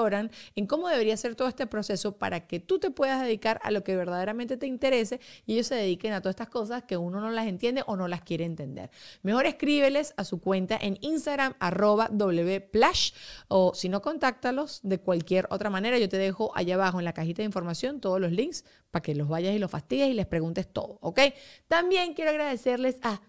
[0.57, 3.85] en cómo debería ser todo este proceso para que tú te puedas dedicar a lo
[3.85, 7.31] que verdaderamente te interese y ellos se dediquen a todas estas cosas que uno no
[7.31, 8.91] las entiende o no las quiere entender.
[9.23, 13.13] Mejor escríbeles a su cuenta en Instagram, arroba wplash,
[13.49, 15.99] o si no, contáctalos de cualquier otra manera.
[15.99, 19.15] Yo te dejo allá abajo en la cajita de información todos los links para que
[19.15, 21.21] los vayas y los fastidies y les preguntes todo, ¿ok?
[21.69, 23.21] También quiero agradecerles a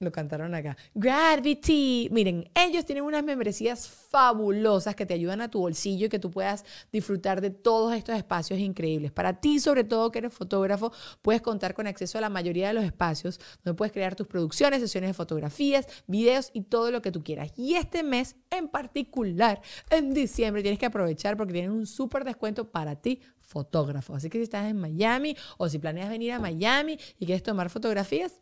[0.00, 0.76] lo cantaron acá.
[0.94, 2.08] Gravity.
[2.12, 6.30] Miren, ellos tienen unas membresías fabulosas que te ayudan a tu bolsillo y que tú
[6.30, 9.10] puedas disfrutar de todos estos espacios increíbles.
[9.10, 12.74] Para ti, sobre todo que eres fotógrafo, puedes contar con acceso a la mayoría de
[12.74, 17.10] los espacios donde puedes crear tus producciones, sesiones de fotografías, videos y todo lo que
[17.10, 17.52] tú quieras.
[17.56, 22.70] Y este mes en particular, en diciembre, tienes que aprovechar porque tienen un súper descuento
[22.70, 24.14] para ti fotógrafo.
[24.14, 27.68] Así que si estás en Miami o si planeas venir a Miami y quieres tomar
[27.68, 28.40] fotografías,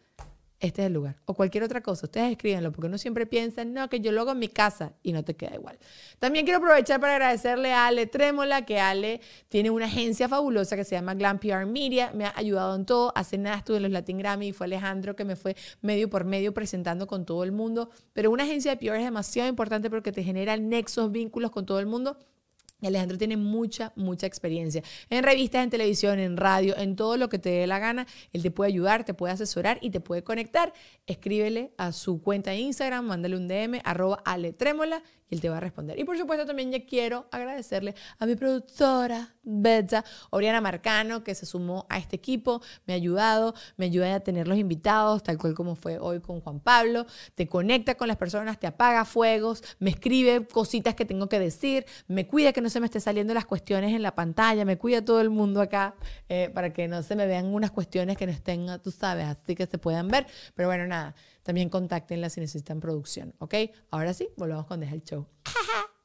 [0.58, 1.16] este es el lugar.
[1.26, 2.06] O cualquier otra cosa.
[2.06, 5.12] Ustedes escríbanlo porque uno siempre piensa, no, que yo lo hago en mi casa y
[5.12, 5.78] no te queda igual.
[6.18, 10.84] También quiero aprovechar para agradecerle a Ale Trémola, que Ale tiene una agencia fabulosa que
[10.84, 12.10] se llama Glam PR Media.
[12.14, 13.12] Me ha ayudado en todo.
[13.14, 16.24] Hace nada estuve en los Latin Grammy y fue Alejandro que me fue medio por
[16.24, 17.90] medio presentando con todo el mundo.
[18.14, 21.80] Pero una agencia de PR es demasiado importante porque te genera nexos, vínculos con todo
[21.80, 22.16] el mundo.
[22.82, 27.38] Alejandro tiene mucha, mucha experiencia en revistas, en televisión, en radio, en todo lo que
[27.38, 28.06] te dé la gana.
[28.32, 30.72] Él te puede ayudar, te puede asesorar y te puede conectar.
[31.06, 35.56] Escríbele a su cuenta de Instagram, mándale un DM, arroba aletrémola y él te va
[35.56, 35.98] a responder.
[35.98, 41.46] Y por supuesto también ya quiero agradecerle a mi productora, Betsa, Oriana Marcano, que se
[41.46, 45.54] sumó a este equipo, me ha ayudado, me ayuda a tener los invitados, tal cual
[45.54, 49.90] como fue hoy con Juan Pablo, te conecta con las personas, te apaga fuegos, me
[49.90, 53.46] escribe cositas que tengo que decir, me cuida que no se me esté saliendo las
[53.46, 55.94] cuestiones en la pantalla, me cuida todo el mundo acá
[56.28, 59.54] eh, para que no se me vean unas cuestiones que no estén, tú sabes, así
[59.54, 60.26] que se puedan ver.
[60.54, 63.54] Pero bueno, nada, también contáctenla si necesitan producción, ¿ok?
[63.90, 65.26] Ahora sí, volvamos con Deja el Show.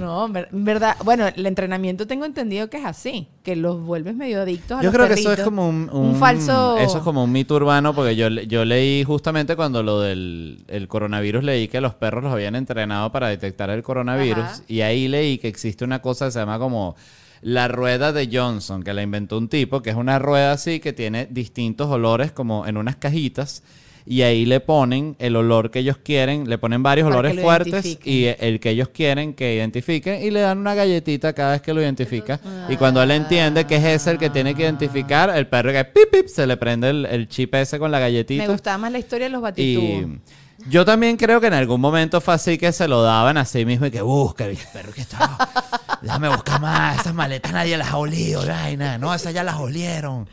[0.00, 4.42] No, en verdad, bueno, el entrenamiento tengo entendido que es así, que los vuelves medio
[4.42, 7.24] adictos a Yo los creo que eso es como un, un falso- Eso es como
[7.24, 11.80] un mito urbano porque yo, yo leí justamente cuando lo del el coronavirus, leí que
[11.80, 14.62] los perros los habían entrenado para detectar el coronavirus Ajá.
[14.68, 16.94] y ahí leí que existe una cosa que se llama como
[17.42, 20.92] la rueda de Johnson, que la inventó un tipo, que es una rueda así que
[20.92, 23.62] tiene distintos olores como en unas cajitas.
[24.06, 27.42] Y ahí le ponen el olor que ellos quieren, le ponen varios Para olores lo
[27.42, 31.62] fuertes y el que ellos quieren que identifiquen y le dan una galletita cada vez
[31.62, 32.38] que lo identifica.
[32.68, 35.84] Y cuando él entiende que es ese el que tiene que identificar, el perro que
[35.86, 38.46] pip, pip, se le prende el, el chip ese con la Me galletita.
[38.46, 40.18] gustaba más la historia de los batitubos.
[40.68, 43.64] Yo también creo que en algún momento fue así que se lo daban a sí
[43.64, 45.36] mismo y que busca, y, perro que está.
[46.00, 48.96] Déjame buscar más, esas maletas nadie las ha olido, vaina.
[48.98, 50.28] No, esas ya las olieron.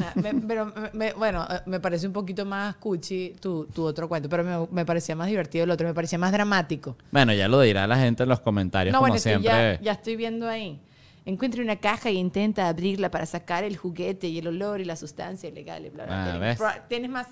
[0.00, 4.08] Ah, me- pero, me- bueno, eh, me parece un poquito más cuchi tu, tu otro
[4.08, 6.96] cuento, pero me, me parecía más divertido el otro, me parecía más dramático.
[7.12, 9.44] Bueno, ya lo dirá la gente en los comentarios, No, como bueno, siempre.
[9.50, 10.80] ya, ya estoy viendo ahí.
[11.26, 14.94] Encuentre una caja y intenta abrirla para sacar el juguete y el olor y la
[14.96, 15.86] sustancia ilegal.
[15.86, 16.56] Y bla, bla, Ah, Tienes- ¿ves?
[16.58, 17.26] pro- Tienes más,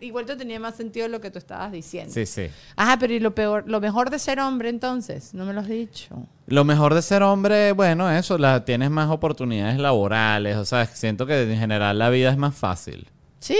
[0.00, 2.12] igual te tenía más sentido lo que tú estabas diciendo.
[2.12, 2.46] Sí, sí.
[2.74, 5.32] Ajá, pero ¿y lo peor, lo mejor de ser hombre entonces?
[5.34, 6.26] No me lo has dicho.
[6.48, 11.26] Lo mejor de ser hombre, bueno, eso, la, tienes más oportunidades laborales, o sea, siento
[11.26, 13.08] que en general la vida es más fácil.
[13.38, 13.56] Sí.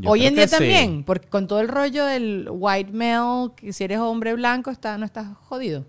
[0.00, 0.52] Yo Hoy en día sí.
[0.56, 4.96] también, porque con todo el rollo del white male, que si eres hombre blanco, está,
[4.96, 5.86] no estás jodido.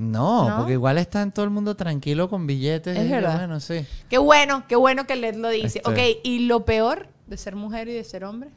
[0.00, 0.56] No, ¿No?
[0.56, 2.96] porque igual está en todo el mundo tranquilo con billetes.
[2.96, 3.36] Es y verdad.
[3.36, 3.84] Bueno, sí.
[4.08, 5.78] Qué bueno, qué bueno que Led lo dice.
[5.78, 8.48] Este- Ok, ¿y lo peor de ser mujer y de ser hombre?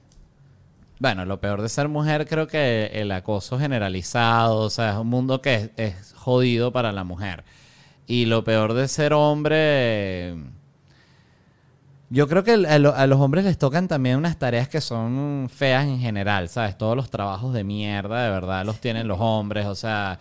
[0.99, 5.07] Bueno, lo peor de ser mujer creo que el acoso generalizado, o sea, es un
[5.07, 7.43] mundo que es, es jodido para la mujer.
[8.07, 10.35] Y lo peor de ser hombre,
[12.13, 15.49] yo creo que a, lo- a los hombres les tocan también unas tareas que son
[15.51, 16.77] feas en general, ¿sabes?
[16.77, 20.19] Todos los trabajos de mierda, de verdad, los tienen los hombres, o sea,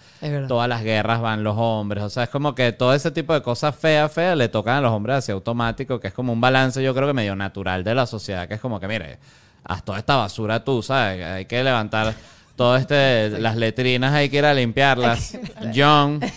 [0.49, 3.43] todas las guerras van los hombres, o sea, es como que todo ese tipo de
[3.43, 6.83] cosas feas, feas, le tocan a los hombres así automático, que es como un balance,
[6.83, 9.19] yo creo que medio natural de la sociedad, que es como que, mire,
[9.63, 11.23] haz toda esta basura tú, ¿sabes?
[11.27, 12.15] Hay que levantar
[12.57, 15.37] todo este, las letrinas hay que ir a limpiarlas.
[15.75, 16.21] John.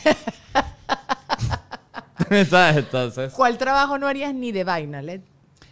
[2.49, 2.77] ¿Sabes?
[2.77, 3.33] Entonces.
[3.33, 5.21] ¿Cuál trabajo no harías ni de vaina, Led?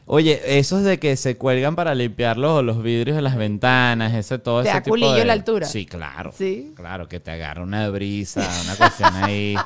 [0.05, 4.37] Oye, esos de que se cuelgan para limpiar los, los vidrios de las ventanas, ese
[4.37, 5.25] todo ¿Te ese da tipo culillo de...
[5.25, 5.65] la altura?
[5.65, 6.33] Sí, claro.
[6.37, 6.73] Sí.
[6.75, 9.55] Claro, que te agarra una brisa, una cuestión ahí.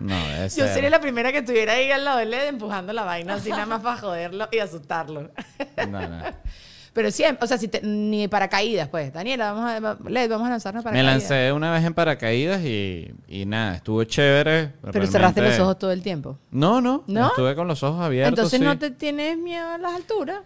[0.00, 0.74] No, debe Yo ser.
[0.74, 3.66] sería la primera que estuviera ahí al lado de Led empujando la vaina así nada
[3.66, 5.30] más para joderlo y asustarlo.
[5.88, 6.24] No, no.
[6.92, 9.12] Pero siempre, o sea, si te- ni paracaídas, pues.
[9.12, 9.70] Daniela, vamos
[10.04, 13.76] a, Led, vamos a lanzarnos para Me lancé una vez en paracaídas y, y nada,
[13.76, 14.72] estuvo chévere.
[14.92, 16.38] Pero cerraste los ojos todo el tiempo.
[16.50, 17.28] No, no, ¿No?
[17.28, 18.30] Estuve con los ojos abiertos.
[18.38, 18.64] Entonces sí.
[18.64, 20.40] no te tienes miedo a las alturas.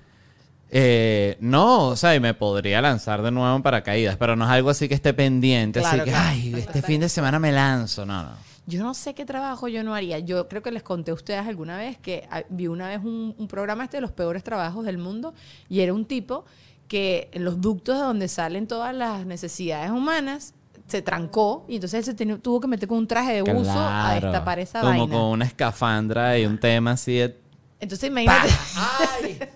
[0.71, 4.51] Eh, no, o sea, y me podría lanzar de nuevo en paracaídas, pero no es
[4.51, 6.27] algo así que esté pendiente, Claro, así que, claro.
[6.29, 8.05] ay, este fin de semana me lanzo.
[8.05, 8.31] No, no.
[8.66, 10.18] Yo no sé qué trabajo yo no haría.
[10.18, 13.35] Yo creo que les conté a ustedes alguna vez que ah, vi una vez un,
[13.38, 15.35] un programa este de los peores trabajos del mundo
[15.68, 16.44] y era un tipo
[16.88, 20.55] que en los ductos de donde salen todas las necesidades humanas
[20.87, 24.14] se trancó y entonces él se tuvo que meter con un traje de buzo a
[24.14, 25.12] destapar esa Como vaina.
[25.12, 27.37] con una escafandra y un tema así de...
[27.79, 28.48] Entonces imagínate.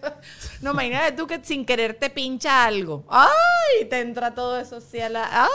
[0.60, 3.04] no, imagínate tú que sin querer te pincha algo.
[3.08, 3.86] ¡Ay!
[3.88, 5.44] Te entra todo eso así a la.
[5.44, 5.48] ¡Ay!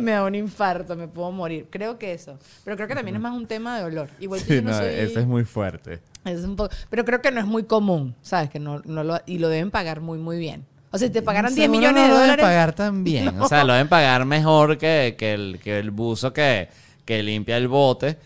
[0.00, 1.66] Me da un infarto, me puedo morir.
[1.70, 2.38] Creo que eso.
[2.64, 4.08] Pero creo que también es más un tema de olor.
[4.20, 4.86] Igual que Sí, yo no, no, soy.
[4.88, 6.00] ese es muy fuerte.
[6.24, 8.50] es un poco- pero creo que no es muy común, ¿sabes?
[8.50, 10.64] Que no, no lo, y lo deben pagar muy, muy bien.
[10.90, 12.44] O sea, si te pagaran 10 Seguro millones de lo deben dólares.
[12.44, 13.40] pagar tan bien.
[13.40, 16.68] O sea, lo deben pagar mejor que, que el, que el buzo que,
[17.04, 18.16] que limpia el bote.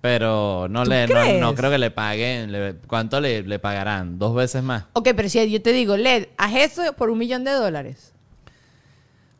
[0.00, 2.52] Pero no, ¿Tú le, no, no creo que le paguen.
[2.52, 4.18] le- ¿Cuánto le, le pagarán?
[4.18, 4.84] ¿Dos veces más?
[4.92, 8.12] Ok, pero si yo te digo, Led, haz eso por un millón de dólares.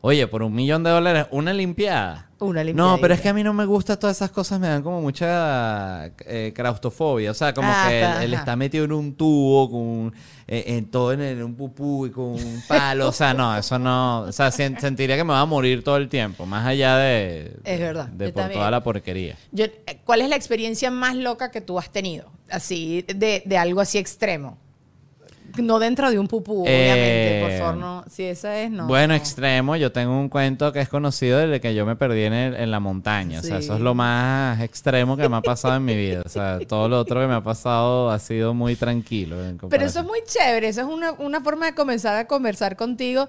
[0.01, 2.29] Oye, por un millón de dólares, una limpiada.
[2.39, 3.01] Una No, limpiadita.
[3.01, 6.05] pero es que a mí no me gusta todas esas cosas, me dan como mucha
[6.25, 7.31] eh, claustrofobia.
[7.31, 8.41] O sea, como Ah, que él, ajá, él ajá.
[8.43, 10.13] está metido en un tubo, con
[10.47, 13.07] eh, en todo en, el- un pupú y con un palo.
[13.09, 14.19] o sea, no, eso no.
[14.21, 17.57] O sea, sen- sentiría que me va a morir todo el tiempo, más allá de.
[17.63, 18.59] Es verdad, De por también.
[18.59, 19.35] toda la porquería.
[19.51, 22.29] Yo- eh, ¿Cuál es la experiencia más loca que tú has tenido?
[22.51, 24.59] Así, de, de algo así extremo.
[25.61, 27.39] No dentro de un pupú, obviamente.
[27.41, 28.03] Por Eh, favor, no.
[28.09, 28.87] Si esa es, no.
[28.87, 29.13] bueno, no.
[29.15, 32.55] extremo, yo tengo un cuento que es conocido desde que yo me perdí en, el-
[32.55, 33.39] en la montaña.
[33.39, 36.21] O sea, eso es lo más extremo que me ha pasado en mi vida.
[36.25, 39.43] O sea, todo lo otro que me ha pasado ha sido muy tranquilo.
[39.43, 40.67] en Pero eso es muy chévere.
[40.67, 43.27] Eso es una, una forma de comenzar a conversar contigo.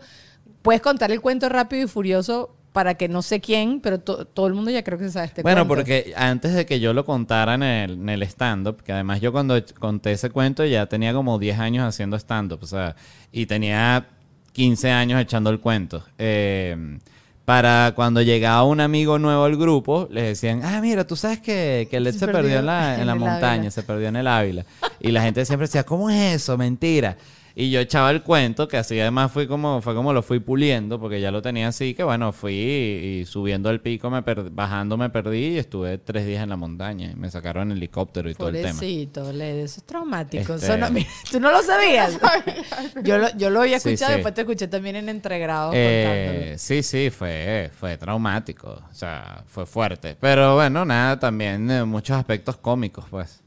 [0.63, 4.47] Puedes contar el cuento rápido y furioso para que no sé quién, pero to- todo
[4.47, 5.75] el mundo ya creo que se sabe este Bueno, cuento.
[5.85, 9.33] porque antes de que yo lo contara en el, en el stand-up, que además yo
[9.33, 12.95] cuando conté ese cuento ya tenía como 10 años haciendo stand-up, o sea,
[13.33, 14.07] y tenía
[14.53, 16.05] 15 años echando el cuento.
[16.19, 16.99] Eh,
[17.45, 21.89] para cuando llegaba un amigo nuevo al grupo, les decían, ah, mira, tú sabes que,
[21.91, 23.71] que Led Se se, perdió perdió en la, en en la montaña, Ávila".
[23.73, 24.65] se perdió en el Ávila.
[25.01, 26.57] Y la gente siempre decía, ¿cómo es eso?
[26.57, 27.17] Mentira.
[27.61, 31.01] Y yo echaba el cuento, que así además fui como, fue como lo fui puliendo,
[31.01, 34.51] porque ya lo tenía así, que bueno, fui y, y subiendo el pico, me per-
[34.51, 37.11] bajando me perdí y estuve tres días en la montaña.
[37.11, 38.75] Y me sacaron en helicóptero y todo el tema.
[38.75, 40.55] Pobrecito, Led, eso es traumático.
[40.55, 42.17] Este- Eso no- mira, Tú no lo sabías.
[43.03, 44.15] yo, lo, yo lo había escuchado, sí.
[44.19, 46.59] después te escuché también en Entregrados Eh, contándolo.
[46.59, 50.17] sí, sí, fue, fue traumático, o sea, fue fuerte.
[50.21, 53.43] Pero bueno, nada, también eh, muchos aspectos cómicos, pues.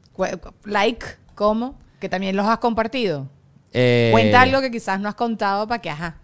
[0.65, 1.79] Like, ¿cómo?
[2.01, 3.29] Que también los has compartido.
[3.73, 6.17] Eh, Cuenta algo que quizás no has contado para que, ajá.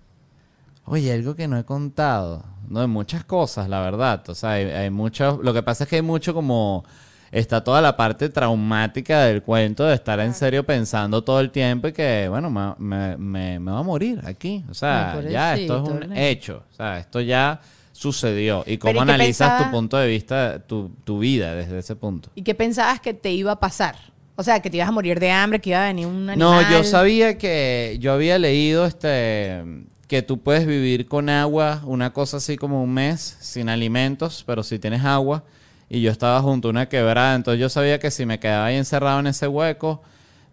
[0.86, 2.44] Oye, algo que no he contado.
[2.68, 4.24] No, hay muchas cosas, la verdad.
[4.30, 5.40] O sea, hay, hay mucho.
[5.42, 6.84] Lo que pasa es que hay mucho como.
[7.30, 11.90] Está toda la parte traumática del cuento de estar en serio pensando todo el tiempo
[11.90, 14.64] y que, bueno, me, me, me, me va a morir aquí.
[14.70, 16.64] O sea, Ay, ya esto es un hecho.
[16.72, 17.60] O sea, esto ya
[17.92, 19.66] sucedió y cómo ¿y qué analizas pensaba?
[19.66, 22.30] tu punto de vista, tu, tu vida desde ese punto.
[22.34, 23.98] ¿Y qué pensabas que te iba a pasar?
[24.38, 26.38] O sea, que te ibas a morir de hambre, que iba a venir un animal.
[26.38, 29.64] No, yo sabía que yo había leído este
[30.08, 34.64] que tú puedes vivir con agua, una cosa así como un mes sin alimentos, pero
[34.64, 35.44] si tienes agua
[35.90, 38.78] y yo estaba junto a una quebrada, entonces yo sabía que si me quedaba ahí
[38.78, 40.02] encerrado en ese hueco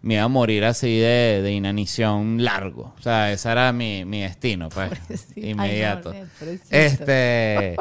[0.01, 2.93] me iba a morir así de, de inanición largo.
[2.99, 5.33] O sea, ese era mi, mi destino, pues, Pobrecito.
[5.37, 6.13] Ay, inmediato.
[6.13, 6.25] no,
[6.69, 7.75] este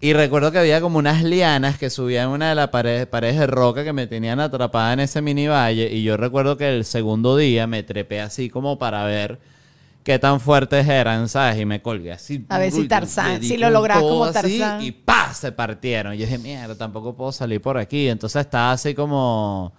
[0.00, 3.46] y recuerdo que había como unas lianas que subían una de las paredes, paredes de
[3.46, 5.92] roca que me tenían atrapada en ese mini valle.
[5.92, 9.38] Y yo recuerdo que el segundo día me trepé así como para ver
[10.02, 11.60] qué tan fuertes eran, ¿sabes?
[11.60, 12.46] Y me colgué así.
[12.48, 14.82] A ver si Tarzán, si lo todo como así, Tarzán.
[14.82, 15.34] Y ¡pa!
[15.34, 16.14] Se partieron.
[16.14, 18.08] Y yo dije, mierda, tampoco puedo salir por aquí.
[18.08, 19.72] Entonces estaba así como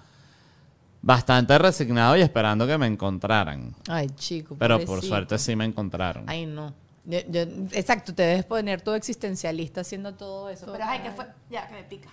[1.02, 3.74] bastante resignado y esperando que me encontraran.
[3.88, 4.56] Ay, chico.
[4.60, 6.26] Pero por suerte sí me encontraron.
[6.28, 6.74] Ay, no.
[7.06, 7.42] Yo- yo-
[7.74, 10.68] exacto, te debes poner todo existencialista haciendo todo eso.
[10.72, 11.26] Pero, ay, ¿qué fue?
[11.50, 12.10] Ya, que me pica.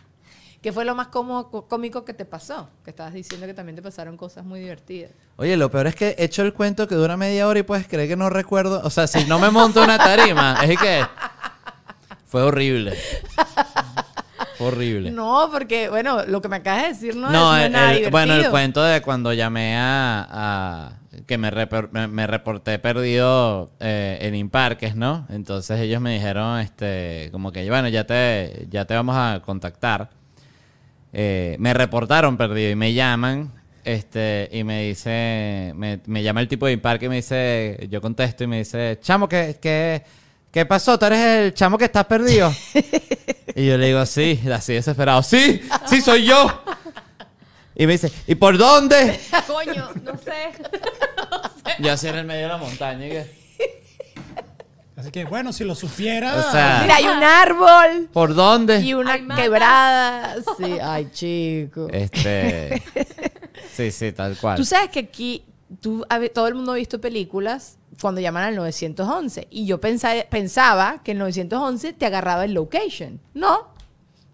[0.63, 2.69] ¿Qué fue lo más cómodo- cómico que te pasó?
[2.85, 5.13] Que estabas diciendo que también te pasaron cosas muy divertidas.
[5.37, 7.87] Oye, lo peor es que he hecho el cuento que dura media hora y puedes
[7.87, 8.81] creer que no recuerdo.
[8.83, 11.05] O sea, si no me monto una tarima, es que
[12.27, 12.97] fue horrible.
[14.57, 15.13] Fue horrible.
[15.13, 17.93] No, porque, bueno, lo que me acabas de decir no, No, es, no es nada
[17.93, 20.93] el- bueno, el cuento de cuando llamé a, a-
[21.27, 21.51] que me,
[21.93, 25.27] me, me reporté perdido eh, en Imparques, ¿no?
[25.31, 30.11] Entonces ellos me dijeron, este, como que, bueno, ya te, ya te vamos a contactar.
[31.13, 33.53] Eh, me reportaron perdido y me llaman,
[33.85, 38.01] este, y me dice, me, me llama el tipo de Imparque y me dice, yo
[38.01, 40.03] contesto y me dice, chamo, ¿qué, qué,
[40.51, 40.99] qué pasó?
[40.99, 42.53] ¿Tú eres el chamo que estás perdido?
[43.59, 46.63] Y yo le digo, sí, así desesperado, sí, sí soy yo.
[47.79, 49.19] Y me dice, ¿y por dónde?
[49.47, 50.51] Coño, no sé.
[51.79, 53.07] Yo así en el medio de la montaña.
[53.07, 53.25] y
[54.97, 56.35] Así que, bueno, si lo supiera.
[56.37, 58.81] O sea, Mira, hay un árbol ¿por dónde?
[58.81, 60.35] y una quebrada.
[60.59, 61.87] Sí, ay, chico.
[61.93, 62.83] Este,
[63.73, 64.57] sí, sí, tal cual.
[64.57, 65.45] Tú sabes que aquí
[65.81, 66.05] tú,
[66.35, 71.13] todo el mundo ha visto películas cuando llaman al 911 y yo pensa- pensaba que
[71.13, 73.21] el 911 te agarraba el location.
[73.35, 73.78] No.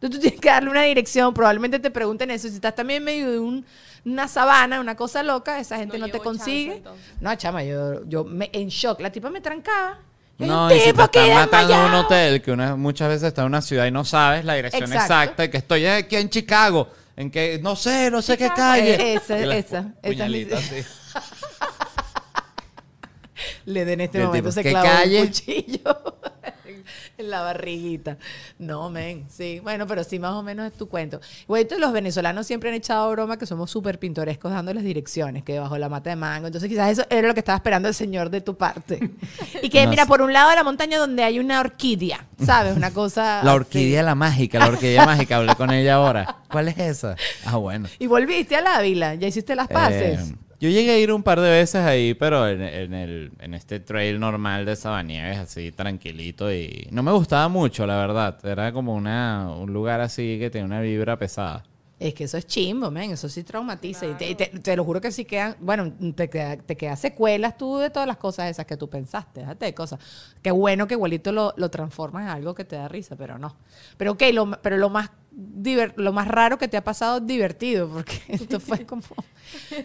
[0.05, 2.47] Entonces tú tienes que darle una dirección, probablemente te pregunten eso.
[2.49, 3.65] Si estás también en medio de un-
[4.05, 6.83] una sabana, una cosa loca, esa gente no, No te chance, consigue.
[7.21, 9.01] no, chama, yo, yo me, en shock.
[9.01, 9.99] La tipa me trancaba.
[10.39, 12.01] Yo, No, "Hay y si te están matando en un desmayado".
[12.05, 15.05] hotel, que una, muchas veces está en una ciudad y no sabes la dirección Exacto.
[15.15, 18.95] exacta, y que estoy aquí en Chicago, en que no sé, no sé qué calle.
[18.97, 20.83] Eh, esa, Y esa, esa es mi- puñalita así.
[23.67, 25.21] Le den en este momento tipo, se ¿qué clavó calle?
[25.23, 26.17] un cuchillo
[27.19, 28.19] en la barriguita.
[28.59, 29.61] No, men, sí.
[29.63, 31.21] Bueno, pero sí, más o menos es tu cuento.
[31.47, 35.59] Güey, entonces los venezolanos siempre han echado broma que somos súper pintorescos dándoles direcciones, que
[35.59, 36.47] bajo la mata de mango.
[36.47, 39.11] Entonces quizás eso era lo que estaba esperando el señor de tu parte.
[39.63, 42.77] Y que, No mira, por un lado de la montaña donde hay una orquídea, ¿sabes?
[42.77, 43.43] Una cosa...
[43.43, 43.61] La así.
[43.61, 46.37] orquídea la mágica, la orquídea mágica, hablé con ella ahora.
[46.51, 47.17] ¿Cuál es esa?
[47.45, 47.89] Ah, bueno.
[47.99, 50.31] Y volviste al Ávila, ya hiciste las paces.
[50.31, 53.55] Eh, yo llegué a ir un par de veces ahí, pero en, en el, en
[53.55, 56.53] este trail normal de Sabanieves, así tranquilito.
[56.53, 58.39] Y no me gustaba mucho, la verdad.
[58.45, 61.65] Era como una, un lugar así que tenía una vibra pesada.
[61.99, 64.07] Es que eso es chimbo, men, eso sí traumatiza.
[64.07, 66.97] Y te, y te- te lo juro que sí quedan, bueno, te queda, te quedan
[66.97, 70.01] secuelas tú de todas las cosas esas que tú pensaste, déjate de cosas.
[70.43, 73.57] Qué bueno que igualito lo, lo transformas en algo que te da risa, pero no.
[73.97, 75.09] Pero ok, lo, pero lo más,
[75.97, 79.03] lo más raro que te ha pasado es divertido, porque esto fue como,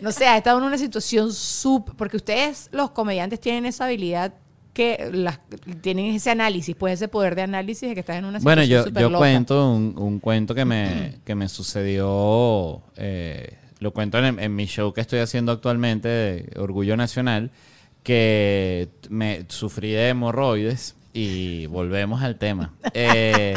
[0.01, 4.33] no sé, has estado en una situación súper, porque ustedes los comediantes tienen esa habilidad
[4.73, 5.39] que las,
[5.81, 8.91] tienen ese análisis, pues ese poder de análisis de que estás en una situación Bueno,
[8.91, 9.17] yo, yo loca.
[9.17, 14.65] cuento un, un cuento que me, que me sucedió, eh, lo cuento en, en mi
[14.65, 17.51] show que estoy haciendo actualmente, de Orgullo Nacional,
[18.03, 22.73] que me sufrí de hemorroides y volvemos al tema.
[22.93, 23.53] Eh,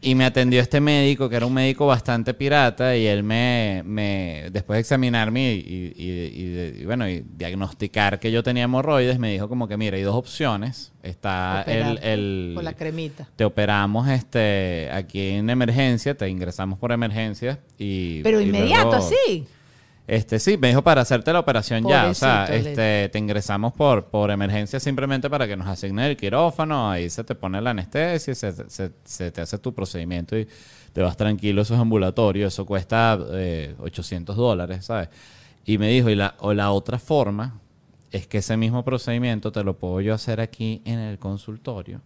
[0.00, 4.44] y me atendió este médico, que era un médico bastante pirata, y él me, me
[4.52, 9.48] después de examinarme y, y- y- bueno, y diagnosticar que yo tenía hemorroides, me dijo
[9.48, 10.92] como que, mira, hay dos opciones.
[11.02, 13.28] Está el, Operar el- Con la cremita.
[13.36, 19.46] te operamos este aquí en emergencia, te ingresamos por emergencia y Pero inmediato, luego- así.
[20.08, 23.74] Este sí, me dijo para hacerte la operación ya, o sea, Pobrecito, este te ingresamos
[23.74, 27.70] por por emergencia simplemente para que nos asignen el quirófano, ahí se te pone la
[27.70, 30.48] anestesia, se, se- se te hace tu procedimiento y
[30.94, 35.10] te vas tranquilo, eso es ambulatorio, eso cuesta eh, 800 dólares, ¿sabes?
[35.66, 37.60] Y me dijo, y la, o la otra forma
[38.10, 42.00] es que ese mismo procedimiento te lo puedo yo hacer aquí en el consultorio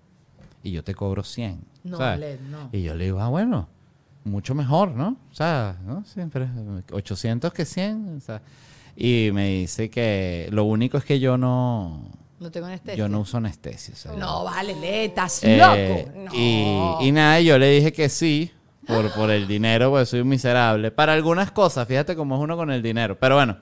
[0.64, 1.60] y yo te cobro 100.
[1.84, 2.18] No, ¿sabes?
[2.18, 2.68] Led, no.
[2.72, 3.68] Y yo le digo, ah, bueno,
[4.24, 5.16] mucho mejor, ¿no?
[5.30, 6.04] O sea, ¿no?
[6.04, 6.46] Siempre
[6.90, 8.16] 800 que 100.
[8.18, 8.42] o sea.
[8.96, 12.04] Y me dice que lo único es que yo no,
[12.40, 12.96] No tengo anestesia.
[12.96, 13.94] Yo no uso anestesia.
[13.94, 16.10] o sea, No, vale, le, estás Eh, loco.
[16.26, 16.34] No.
[16.34, 18.50] y, y nada, yo le dije que sí
[18.86, 20.90] por, por el dinero, porque soy un miserable.
[20.90, 23.16] Para algunas cosas, fíjate cómo es uno con el dinero.
[23.18, 23.56] Pero bueno,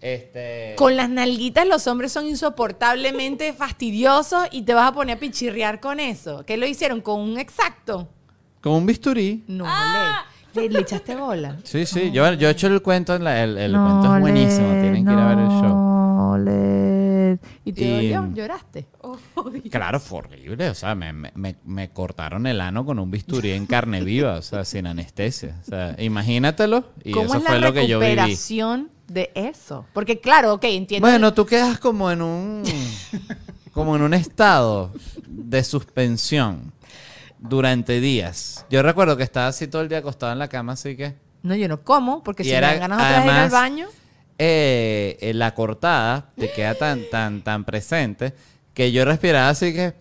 [0.00, 0.74] este...
[0.76, 5.80] Con las nalguitas los hombres son insoportablemente fastidiosos y te vas a poner a pichirrear
[5.80, 6.44] con eso.
[6.46, 7.00] ¿Qué lo hicieron?
[7.00, 8.08] ¿Con un exacto?
[8.64, 9.44] Con un bisturí.
[9.46, 9.64] No,
[10.54, 11.58] le, le, le echaste bola.
[11.64, 12.10] Sí, sí.
[12.10, 14.68] Yo, yo he hecho el cuento, en la- el, el cuento es buenísimo.
[14.70, 15.68] Tienen que ir a ver el show.
[15.68, 17.38] No, le.
[17.64, 18.32] ¿Y te Y- dolió?
[18.34, 18.86] ¿Lloraste?
[19.70, 20.70] Claro, fue horrible.
[20.70, 24.42] O sea, me, me- me- cortaron el ano con un bisturí en carne viva, o
[24.42, 25.56] sea, sin anestesia.
[25.62, 26.84] O sea, imagínatelo.
[27.04, 28.12] Y ¿Cómo eso es fue lo que yo viví.
[28.14, 29.84] recuperación de eso?
[29.92, 31.06] Porque claro, ok, entiendo.
[31.06, 32.62] Bueno, tú quedas como en un
[33.72, 34.92] como en un estado
[35.26, 36.72] de suspensión
[37.48, 38.64] durante días.
[38.70, 41.54] Yo recuerdo que estaba así todo el día acostado en la cama, así que No,
[41.54, 43.36] yo no como, porque Y si me era- dan ganas otra vez de ir al
[43.38, 43.86] además- baño.
[44.38, 48.34] eh, eh, la cortada te queda tan tan tan presente
[48.72, 49.94] que yo respiraba así que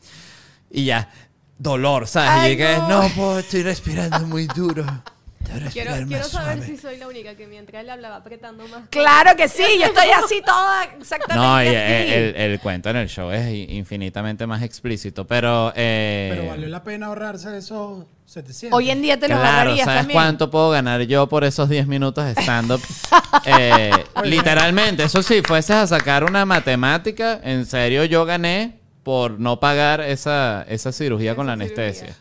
[0.72, 1.10] y ya
[1.60, 2.30] dolor, ¿sabes?
[2.32, 3.04] Ay, y que no.
[3.04, 4.86] no, puedo, estoy respirando muy duro.
[5.72, 6.66] Quiero, saber suave.
[6.66, 8.88] si soy la única que mientras él hablaba apretando más.
[8.90, 11.76] Claro que sí, yo estoy así toda exactamente No, y así.
[11.76, 15.72] el, el- el cuento en el show es i- infinitamente más explícito, pero...
[15.76, 18.76] eh, Pero valió la pena ahorrarse esos 700.
[18.78, 20.16] Hoy en día te lo Claro, ¿sabes también.
[20.18, 22.82] cuánto puedo ganar yo por esos 10 minutos de stand-up?
[23.46, 23.92] Eh,
[24.24, 30.00] literalmente, eso sí, fueses a sacar una matemática, en serio yo gané por no pagar
[30.02, 32.16] esa, esa cirugía con la anestesia.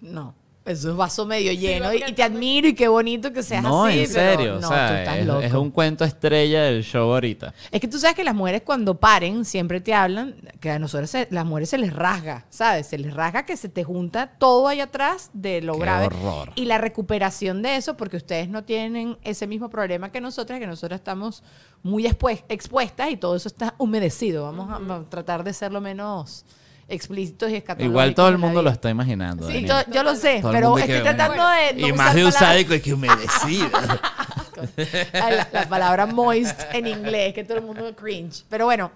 [0.00, 0.34] No,
[0.66, 1.92] eso es vaso medio lleno.
[1.92, 4.00] y, te admiro y qué bonito que seas No, así.
[4.00, 5.40] en pero serio, no, o tú estás es, loco.
[5.40, 7.52] es un cuento estrella del show ahorita.
[7.70, 11.10] Es que tú sabes que las mujeres cuando paren siempre te hablan que a nosotros
[11.10, 12.86] se- las mujeres se les rasga, ¿sabes?
[12.86, 16.06] Se les rasga que se te junta todo allá atrás de lo Qué grave.
[16.06, 16.52] horror.
[16.54, 20.66] Y la recuperación de eso, porque ustedes no tienen ese mismo problema que nosotras, que
[20.66, 21.42] nosotros estamos
[21.82, 24.44] muy expues- expuestas y todo eso está humedecido.
[24.44, 26.46] Vamos a, a tratar de ser lo menos
[26.88, 27.90] explícitos y escatológicos.
[27.90, 29.46] Igual todo el mundo lo está imaginando.
[29.48, 29.86] Sí, Daniel.
[29.92, 31.72] yo lo sé, Todo pero estoy que- tratando de.
[31.74, 33.68] no y usar más de palabras- usádico que humedecido.
[35.12, 38.44] la, la palabra moist en inglés, que todo el mundo cringe.
[38.48, 38.90] Pero bueno,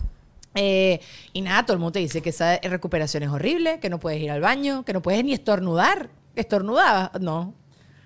[0.54, 1.00] eh,
[1.32, 4.20] y nada, todo el mundo te dice que esa recuperación es horrible, que no puedes
[4.20, 6.08] ir al baño, que no puedes ni estornudar.
[6.36, 7.10] ¿Estornudabas?
[7.20, 7.54] No.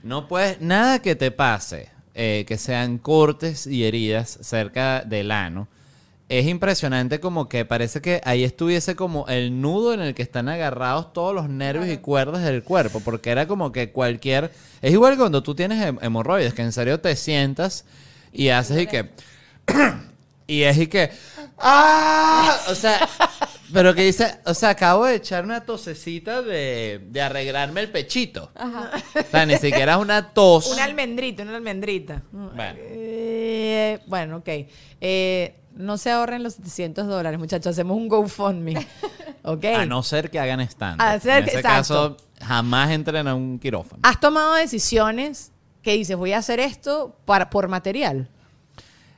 [0.03, 5.69] No puedes, nada que te pase, eh, que sean cortes y heridas cerca del ano.
[6.33, 10.49] Es impresionante como que parece que ahí estuviese como el nudo en el que están
[10.49, 14.51] agarrados todos los nervios y cuerdas del cuerpo, porque era como que cualquier...
[14.81, 17.85] Es igual cuando tú tienes hem- hemorroides, que en serio te sientas
[18.33, 19.11] y haces y que...
[20.47, 21.11] y es y que...
[21.63, 22.59] ¡Ah!
[22.69, 23.09] O sea,
[23.73, 28.51] pero que dice, o sea, acabo de echar una tosecita de, de arreglarme el pechito.
[28.55, 30.67] O sea, ni siquiera es una tos.
[30.73, 32.23] Una almendrita, una almendrita.
[32.31, 32.75] Bueno.
[32.79, 34.49] Eh, bueno, ok.
[35.01, 37.67] Eh, no se ahorren los 700 dólares, muchachos.
[37.69, 38.87] Hacemos un GoFundMe.
[39.45, 39.65] Ok.
[39.65, 41.01] A no ser que hagan stand.
[41.01, 41.79] A ser en que- ese exacto.
[41.79, 44.01] caso, jamás entren a un quirófano.
[44.05, 45.51] ¿Has tomado decisiones
[45.83, 48.29] que dices, voy a hacer esto para, por material?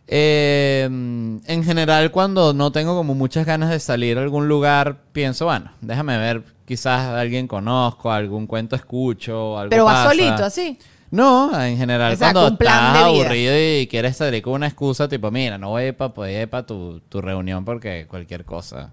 [0.06, 5.46] Eh, en general, cuando no tengo como muchas ganas de salir a algún lugar, pienso,
[5.46, 10.08] bueno, déjame ver, quizás a alguien conozco, algún cuento escucho, algo Pero vas pasa.
[10.10, 10.78] solito, así.
[11.10, 13.22] No, en general, Exacto, cuando un plan estás de vida.
[13.24, 17.00] aburrido y quieres salir con una excusa, tipo, mira, no voy a ir para tu,
[17.08, 18.92] tu reunión porque cualquier cosa.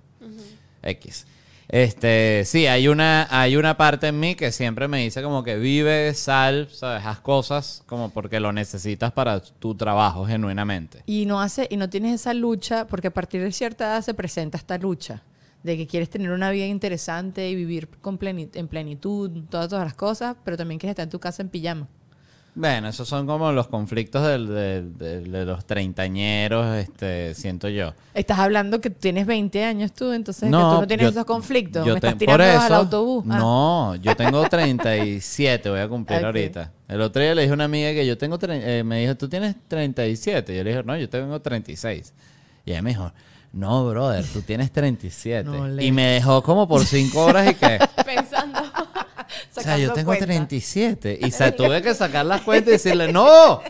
[0.83, 1.25] X.
[1.73, 5.55] Este, sí, hay una, hay una parte en mí que siempre me dice como que
[5.55, 11.01] vive, sal, sabes, cosas como porque lo necesitas para tu trabajo genuinamente.
[11.05, 14.13] Y no hace, y no tienes esa lucha, porque a partir de cierta edad se
[14.13, 15.23] presenta esta lucha
[15.63, 19.85] de que quieres tener una vida interesante y vivir con pleni- en plenitud, todas, todas
[19.85, 21.87] las cosas, pero también quieres estar en tu casa en pijama.
[22.53, 27.93] Bueno, esos son como los conflictos del- del- del- de los treintañeros, este, siento yo.
[28.13, 31.85] Estás hablando que tienes 20 años tú, entonces que tú no tienes yo- esos conflictos.
[31.85, 33.23] yo Me te- estás tirando por al eso- autobús.
[33.29, 33.37] Ah.
[33.37, 36.71] No, yo tengo 37, voy a cumplir ahorita.
[36.89, 39.29] El otro día le dije a una amiga que yo tengo, eh, me dijo, ¿tú
[39.29, 40.55] tienes 37?
[40.57, 42.13] Yo le dije, no, yo tengo 36.
[42.65, 43.13] Y ella me dijo,
[43.53, 45.49] no, brother, tú tienes 37.
[45.49, 48.59] No, y me dejó como por 5 horas y que, Pensando.
[49.57, 50.25] o sea, yo tengo cuenta.
[50.25, 51.19] 37.
[51.21, 53.61] Y se tuve que sacar las cuentas y decirle, no,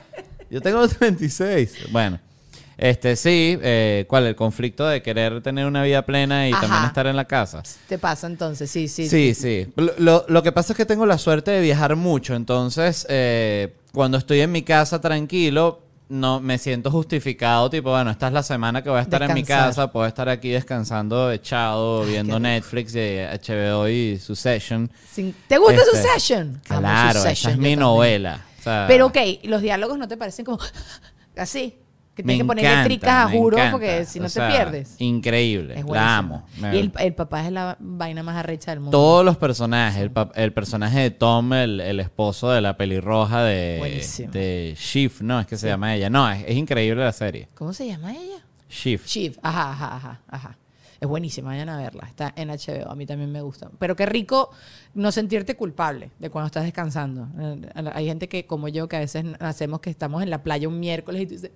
[0.49, 1.88] yo tengo 36.
[1.91, 2.20] Bueno.
[2.78, 4.26] Este sí, eh, ¿cuál?
[4.26, 6.62] El conflicto de querer tener una vida plena y Ajá.
[6.62, 7.62] también estar en la casa.
[7.88, 9.07] Te pasa entonces, sí, sí.
[9.07, 9.68] Sí, sí.
[9.76, 13.76] Lo, lo- lo que pasa es que tengo la suerte de viajar mucho, entonces eh,
[13.93, 15.82] cuando estoy en mi casa tranquilo,
[16.12, 19.34] no me siento justificado, tipo, bueno, esta es la semana que voy a estar en
[19.34, 24.91] mi casa, puedo estar aquí descansando, echado, viendo Netflix, y HBO y Succession.
[25.09, 26.62] Sin- ¿Te gusta Este, Succession?
[26.66, 27.80] Claro, Succession, esa es mi también.
[27.80, 28.45] novela.
[28.59, 30.59] O sea, Pero ok, los diálogos no te parecen como
[31.38, 31.78] así,
[32.24, 33.72] tienes que poner encanta, eléctricas a juro encanta.
[33.72, 34.95] porque si no O te sea, pierdes.
[34.99, 35.80] Increíble.
[35.80, 36.45] Es la amo.
[36.57, 38.91] Y el, el papá es la vaina más arrecha del mundo.
[38.97, 43.76] Todos los personajes, el, el personaje de Tom, el, el esposo de la pelirroja de,
[43.80, 44.32] Buenísimo.
[44.32, 45.39] de Shiv, ¿no?
[45.39, 46.09] Es que se llama ella.
[46.09, 47.47] No, es, es increíble la serie.
[47.55, 48.43] ¿Cómo se llama ella?
[48.69, 49.01] Shiv.
[49.05, 49.38] Shiv.
[49.41, 50.57] Ajá, ajá, ajá, ajá.
[50.99, 52.03] Es buenísima, vayan a verla.
[52.07, 53.72] Está en HBO, a mí también me gusta.
[53.80, 54.51] Pero qué rico
[54.93, 57.28] no sentirte culpable de cuando estás descansando.
[57.39, 60.67] Eh, Hay gente que, como yo, que a veces hacemos que estamos en la playa
[60.67, 61.51] un miércoles y tú dices,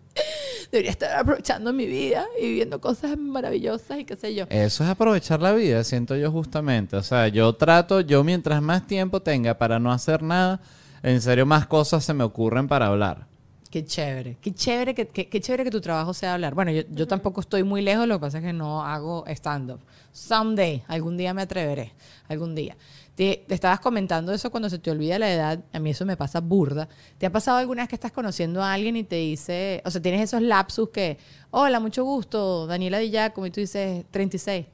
[0.72, 4.46] debería estar aprovechando mi vida y viviendo cosas maravillosas y qué sé yo.
[4.50, 6.96] Eso es aprovechar la vida, siento yo justamente.
[6.98, 10.62] O sea, yo trato, yo mientras más tiempo tenga para no hacer nada,
[11.04, 13.28] en serio más cosas se me ocurren para hablar.
[13.70, 16.56] Qué chévere, qué chévere que, qué, qué chévere que tu trabajo sea hablar.
[16.56, 19.82] Bueno, yo, yo tampoco estoy muy lejos, lo que pasa es que no hago stand-up.
[20.14, 21.92] Someday, algún día me atreveré,
[22.30, 22.78] algún día.
[23.16, 26.18] Te, te estabas comentando eso cuando se te olvida la edad, a mí eso me
[26.18, 26.90] pasa burda.
[27.18, 30.02] ¿Te ha pasado alguna vez que estás conociendo a alguien y te dice, o sea,
[30.02, 31.18] tienes esos lapsus que,
[31.52, 34.66] hola, mucho gusto, Daniela Di Giacomo, y tú dices 36?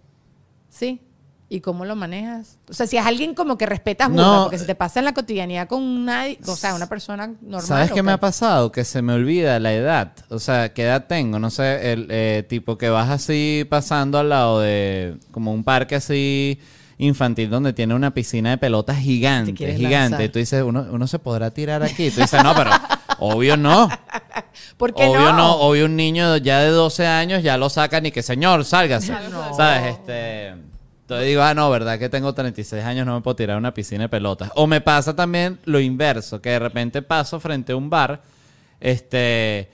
[0.69, 1.01] ¿Sí?
[1.49, 2.57] ¿Y cómo lo manejas?
[2.69, 4.43] O sea, si es alguien como que respetas burda, No.
[4.43, 7.61] porque si te pasa en la cotidianidad con una, o sea, una persona normal.
[7.61, 8.71] ¿Sabes qué ¿o me ha pasado?
[8.71, 10.13] Que se me olvida la edad.
[10.29, 11.39] O sea, ¿qué edad tengo?
[11.39, 15.95] No sé, el eh, tipo que vas así pasando al lado de como un parque
[15.95, 16.57] así
[17.01, 19.89] infantil donde tiene una piscina de pelotas gigante, gigante.
[19.89, 20.21] lanzar.
[20.21, 22.11] Y tú dices, uno, uno se podrá tirar aquí.
[22.11, 22.69] Tú dices, no, pero
[23.19, 23.89] obvio no.
[24.77, 25.37] ¿Por qué Obvio no?
[25.37, 29.13] no, obvio un niño ya de 12 años ya lo sacan y que señor, sálgase.
[29.31, 29.55] No.
[29.55, 29.95] ¿Sabes?
[29.95, 33.59] Este, entonces digo, ah, no, verdad que tengo 36 años, no me puedo tirar a
[33.59, 34.51] una piscina de pelotas.
[34.55, 38.21] O me pasa también lo inverso, que de repente paso frente a un bar,
[38.79, 39.69] este,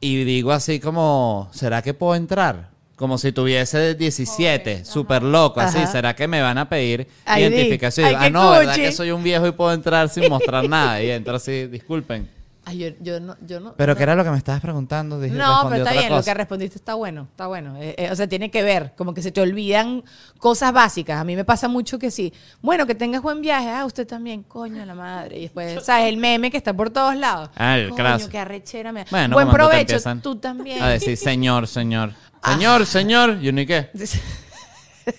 [0.00, 2.75] y digo así como, ¿será que puedo entrar?
[2.96, 5.86] Como si tuviese 17, súper loco, así.
[5.86, 7.40] ¿Será que me van a pedir ID?
[7.40, 8.06] identificación?
[8.06, 11.02] Ay, ah, no, ¿verdad que soy un viejo y puedo entrar sin mostrar nada?
[11.02, 12.35] Y entro así, disculpen.
[12.68, 13.74] Ay, yo, yo no, yo no.
[13.76, 13.96] ¿Pero no.
[13.96, 15.20] qué era lo que me estabas preguntando?
[15.20, 17.76] Dije, No, pero está bien, lo que respondiste está bueno, está bueno.
[17.80, 20.02] Eh, eh, o sea, tiene que ver, como que se te olvidan
[20.38, 21.20] cosas básicas.
[21.20, 22.32] A mí me pasa mucho que sí.
[22.62, 23.70] Bueno, que tengas buen viaje.
[23.70, 25.38] Ah, usted también, coño, la madre.
[25.38, 26.08] Y después, ¿sabes?
[26.08, 27.50] El meme que está por todos lados.
[27.54, 28.30] Ah, el coño, clásico.
[28.32, 29.04] qué arrechera me.
[29.12, 30.82] Bueno, Buen provecho, tú también.
[30.82, 32.14] A decir, señor, señor.
[32.44, 33.38] Señor, señor.
[33.40, 33.90] ¿Y uno y qué?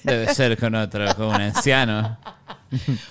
[0.04, 2.18] Debe ser con otro, con un anciano.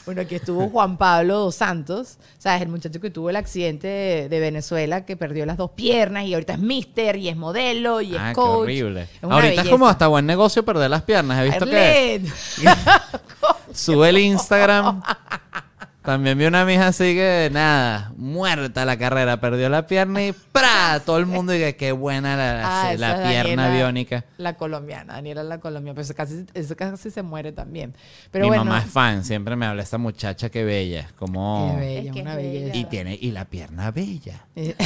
[0.04, 2.60] Bueno, aquí estuvo Juan Pablo dos Santos, ¿sabes?
[2.62, 6.34] El muchacho que tuvo el accidente de, de Venezuela, que perdió las dos piernas y
[6.34, 8.62] ahorita es mister y es modelo y Ah, es qué coach.
[8.64, 9.02] horrible.
[9.02, 11.38] Es Ahorita es como hasta buen negocio perder las piernas.
[11.40, 12.82] He visto que Arlet.
[13.72, 15.02] sube el Instagram.
[16.06, 19.40] También vi una mija así que, nada, muerta la carrera.
[19.40, 21.00] Perdió la pierna y ¡pra!
[21.04, 24.24] Todo el mundo dice qué buena la, Ah, la pierna Daniela, biónica.
[24.38, 25.94] La colombiana, Daniela la colombiana.
[25.96, 27.92] Pero eso casi, eso casi se muere también.
[28.30, 29.24] Pero Mi bueno, mamá es fan.
[29.24, 31.08] Siempre me habla esta muchacha que bella.
[31.16, 31.72] Como...
[31.74, 32.50] es bella, Es que una es bella.
[32.52, 32.76] belleza.
[32.76, 34.46] Y tiene, y la pierna bella.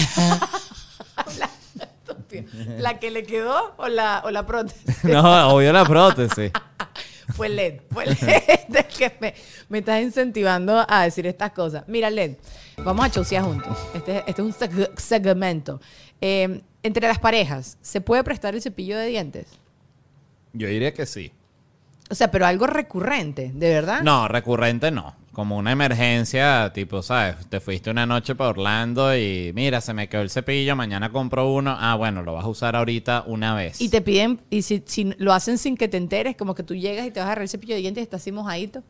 [2.78, 4.82] ¿La que le quedó o la, o la prótesis?
[5.04, 6.52] No, obvio la prótesis.
[7.34, 8.16] Fue LED, fue LED
[8.74, 9.34] es que me,
[9.68, 11.84] me estás incentivando a decir estas cosas.
[11.88, 12.36] Mira, LED,
[12.84, 13.76] vamos a chaucear juntos.
[13.94, 15.80] Este, este es un seg- segmento.
[16.20, 19.46] Eh, entre las parejas, ¿se puede prestar el cepillo de dientes?
[20.52, 21.32] Yo diría que sí.
[22.10, 24.02] O sea, pero algo recurrente, ¿de verdad?
[24.02, 25.14] No, recurrente no.
[25.32, 27.46] Como una emergencia, tipo, ¿sabes?
[27.48, 31.52] Te fuiste una noche para Orlando y mira, se me quedó el cepillo, mañana compro
[31.52, 31.76] uno.
[31.78, 33.80] Ah, bueno, lo vas a usar ahorita una vez.
[33.80, 36.74] Y te piden, y si, si lo hacen sin que te enteres, como que tú
[36.74, 38.82] llegas y te vas a agarrar el cepillo de dientes y estás así mojadito.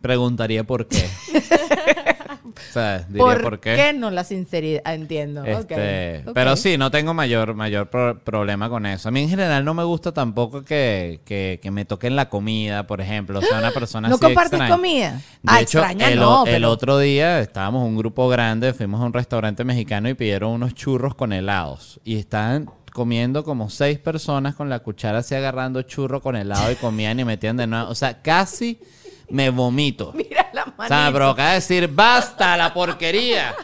[0.00, 1.08] Preguntaría por qué.
[2.50, 3.92] o sea, diría por, qué.
[3.94, 5.44] No la sinceridad, Ah, entiendo.
[5.44, 6.24] Este.
[6.34, 9.08] Pero sí, no tengo mayor, mayor pro- problema con eso.
[9.08, 12.86] A mí en general no me gusta tampoco que, que, que me toquen la comida,
[12.86, 13.38] por ejemplo.
[13.38, 14.74] O sea, una persona ¿No así compartes extraña.
[14.76, 15.12] comida?
[15.12, 19.04] De Ah, hecho, extraña el, no, el otro día estábamos un grupo grande, fuimos a
[19.04, 22.00] un restaurante mexicano y pidieron unos churros con helados.
[22.04, 26.76] Y estaban comiendo como seis personas con la cuchara así agarrando churro con helado y
[26.76, 27.90] comían y metían de nuevo.
[27.90, 28.80] O sea, casi
[29.28, 30.12] me vomito.
[30.14, 33.54] Mira la O sea, me provoca decir, basta la porquería.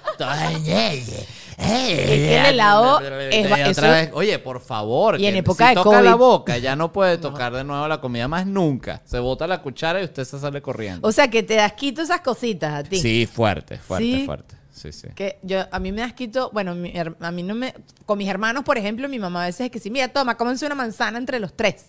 [1.59, 1.67] es
[2.07, 5.21] que el helado es ba- eso- oye, por favor.
[5.21, 6.21] Y en que época si de toca la COVID.
[6.21, 9.03] boca, ya no puede tocar de nuevo la comida más nunca.
[9.05, 11.07] Se bota la cuchara y usted se sale corriendo.
[11.07, 13.01] O sea, que te das quito esas cositas a ti.
[13.01, 14.27] Sí, fuerte, fuerte, Sí.
[14.27, 14.57] fuerte.
[14.73, 15.09] Sí, sí.
[15.14, 17.75] Que yo, a mí me das quito, bueno, mi a mí no me,
[18.07, 20.64] con mis hermanos, por ejemplo, mi mamá a veces es que sí, mira, toma, cómense
[20.66, 21.85] una manzana entre los tres.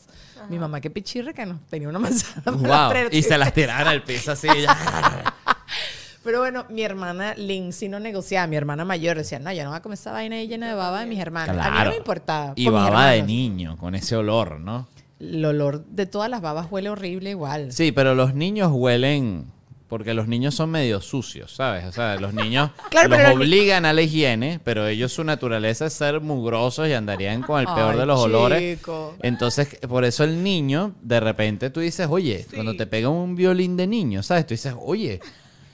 [0.50, 2.90] Mi mamá, qué pichirre que no, tenía una manzana para los Wow.
[2.90, 3.08] tres.
[3.14, 4.48] Y se las tiraron al piso así.
[4.62, 5.34] ya.
[6.24, 9.78] Pero bueno, mi hermana Lindsay no negociaba, mi hermana mayor decía, no, yo no voy
[9.78, 11.50] a comer esa vaina ahí llena de baba de mis hermanos.
[11.50, 11.90] A mí no Claro.
[11.92, 12.54] me importaba.
[12.56, 14.88] Y baba de niño, con ese olor, ¿no?
[15.20, 17.72] El olor de todas las babas huele horrible igual.
[17.74, 19.46] Sí, pero los niños huelen
[19.94, 21.86] porque los niños son medio sucios, ¿sabes?
[21.86, 25.86] O sea, los niños Claro, los pero obligan a la higiene, pero ellos su naturaleza
[25.86, 28.80] es ser mugrosos y andarían con el peor Ay, de los olores.
[29.22, 33.78] Entonces, por eso el niño, de repente tú dices, oye, cuando te pega un violín
[33.78, 34.48] de niño, ¿sabes?
[34.48, 35.22] Tú dices, oye,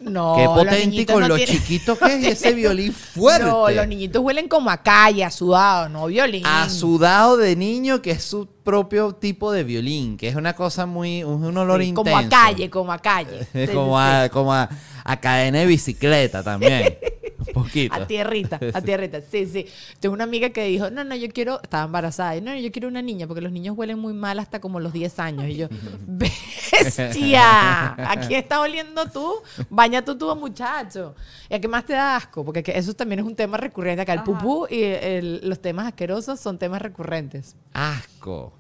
[0.01, 3.45] No, qué los potente con no lo tienen- chiquito que es ese violín fuerte.
[3.45, 6.45] No, los niñitos huelen como a calle, a sudado, no violín.
[6.45, 10.85] a sudado de niño, que es su propio tipo de violín, que es una cosa
[10.85, 12.03] muy, un, olor Sí, intenso.
[12.11, 13.47] como a calle, como a calle.
[13.73, 14.69] Como a, como a,
[15.03, 16.97] a cadena de bicicleta también.
[17.53, 17.93] Poquito.
[17.95, 19.65] A tierrita, a tierrita, sí, sí.
[19.99, 22.71] Tengo una amiga que dijo, no, no, yo quiero, estaba embarazada, y, no, no, yo
[22.71, 25.45] quiero una niña, porque los niños huelen muy mal hasta como los 10 años.
[25.47, 25.67] Y yo,
[26.07, 29.33] bestia, ¿a quién estás oliendo tú?
[29.69, 31.15] Baña tú tu muchacho.
[31.49, 32.43] ¿Y a qué más te da asco?
[32.45, 34.13] Porque que eso también es un tema recurrente acá.
[34.13, 37.55] El pupú y el- los temas asquerosos son temas recurrentes.
[37.73, 38.53] Asco.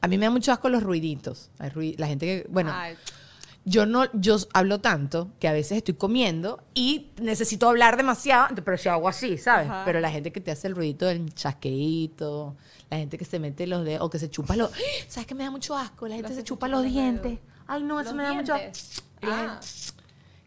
[0.00, 1.50] A mí me da mucho asco los ruiditos.
[1.96, 2.94] La gente que, bueno, Ay,
[3.64, 8.76] yo no, yo hablo tanto que a veces estoy comiendo y necesito hablar demasiado, pero
[8.76, 9.68] yo hago así, ¿sabes?
[9.68, 9.82] Ajá.
[9.84, 12.56] Pero la gente que te hace el ruidito del chasqueíto,
[12.90, 14.70] la gente que se mete los dedos o que se chupa los,
[15.08, 16.06] ¿sabes qué me da mucho asco?
[16.08, 17.22] La gente Los se que se chupa los los dientes.
[17.32, 17.40] dedos.
[17.66, 19.02] Ay, no, eso los me da mucho asco.
[19.22, 19.58] Ah,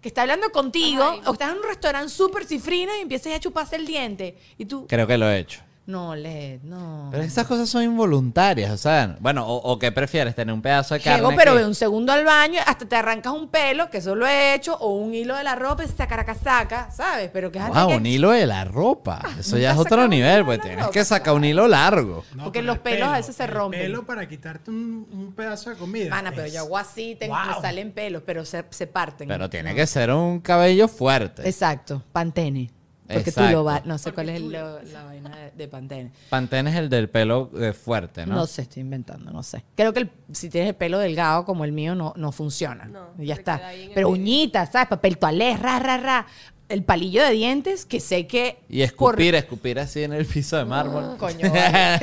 [0.02, 1.22] Que está hablando contigo, Ay.
[1.26, 4.38] o estás en un restaurante súper cifrino y empiezas a chuparse el diente.
[4.60, 5.62] Y tú, Creo que lo he hecho.
[5.88, 7.08] No, Led, no.
[7.12, 10.94] Pero esas cosas son involuntarias, o sea, bueno, o, o qué prefieres, tener un pedazo
[10.94, 11.20] de carne.
[11.20, 14.14] Llego, pero que- ve un segundo al baño, hasta te arrancas un pelo, que eso
[14.14, 17.30] lo he hecho, o un hilo de la ropa y saca, saca, ¿sabes?
[17.32, 19.22] Pero que es Wow, que- un hilo de la ropa.
[19.40, 22.26] Eso nunca ya es otro nivel, pues tienes ropa, que sacar un hilo largo.
[22.36, 23.80] No, Porque los el pelos a veces se el rompen.
[23.82, 26.10] pelo para quitarte un, un pedazo de comida.
[26.10, 29.30] Mana, pero yo hago así, tengo, me salen pelos, pero se, se parten.
[29.30, 29.76] Pero tiene No.
[29.78, 31.48] que ser un cabello fuerte.
[31.48, 32.72] Exacto, Pantene.
[33.08, 33.52] Porque tú Exacto.
[33.54, 36.12] lo vas, no sé cuál es lo- la vaina de, de Pantene.
[36.30, 38.36] Pantene es el del pelo eh, fuerte, ¿no?
[38.36, 38.46] ¿no?
[38.48, 39.64] sé, estoy inventando, no sé.
[39.76, 42.84] Creo que el- si tienes el pelo delgado como el mío, no, no funciona.
[42.86, 43.62] No, Y ya está.
[43.96, 44.90] Pero uñitas, ¿sabes?
[44.90, 46.28] Papel toalé, ra, ra, ra.
[46.70, 48.60] El palillo de dientes, que sé que.
[48.68, 51.16] Y escupir, escupir así en el piso de mármol.
[51.18, 52.00] Coño, vale.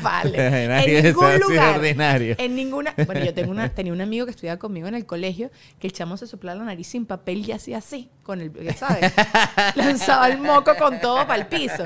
[0.02, 0.68] vale.
[0.68, 1.76] Nadie en ningún lugar.
[1.76, 2.36] ordinario.
[2.38, 2.94] En ninguna.
[3.04, 5.92] Bueno, yo tengo una, tenía un amigo que estudiaba conmigo en el colegio que el
[5.92, 9.12] chamo se soplaba la nariz sin papel y hacía así, con el, ¿sabes?
[9.74, 11.84] Lanzaba el moco con todo para el piso.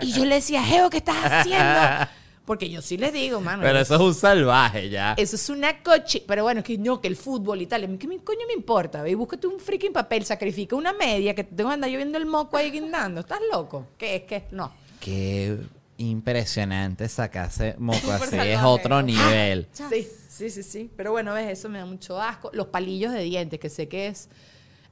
[0.00, 2.08] Y yo le decía, Geo, ¿qué estás haciendo?
[2.44, 3.62] Porque yo sí les digo, mano.
[3.62, 5.14] Pero eso es un salvaje ya.
[5.16, 6.22] eso es una coche.
[6.26, 7.96] Pero bueno, es que no, que el fútbol y tal.
[7.98, 9.02] ¿Qué me- coño me importa?
[9.02, 11.96] Ve, y búscate un freaking papel, sacrifica una media que te tengo que andar yo
[11.96, 13.20] viendo el moco ahí guindando.
[13.20, 13.86] ¿Estás loco?
[13.96, 14.72] ¿Qué es que no?
[15.00, 15.56] Qué
[15.96, 18.36] impresionante sacarse moco así.
[18.38, 19.66] Es otro nivel.
[19.72, 20.90] Sí, sí, sí, sí.
[20.96, 22.50] Pero bueno, ves, eso me da mucho asco.
[22.52, 24.28] Los palillos de dientes, que sé que es,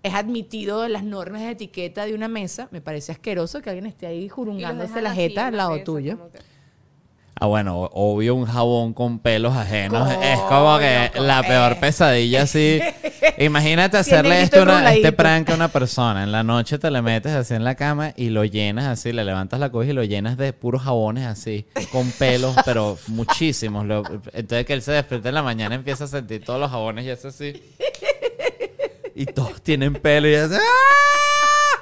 [0.02, 2.68] es admitido las normas de etiqueta de una mesa.
[2.70, 6.30] Me parece asqueroso que alguien esté ahí jurungándose la jeta al la lado tuyo.
[6.32, 6.51] que-
[7.42, 10.06] Ah, bueno, obvio un jabón con pelos ajenos.
[10.08, 11.26] Coño, es como que coño.
[11.26, 12.80] la peor pesadilla así.
[13.38, 16.22] Imagínate hacerle esto una- este prank a una persona.
[16.22, 19.24] En la noche te le metes así en la cama y lo llenas así, le
[19.24, 23.86] levantas la cobija y lo llenas de puros jabones así, con pelos, pero muchísimos.
[23.86, 27.04] Lo- entonces que él se despierta en la mañana empieza a sentir todos los jabones
[27.06, 27.60] y hace así.
[29.16, 30.58] Y todos tienen pelo y hace...
[30.58, 31.80] ¡ah!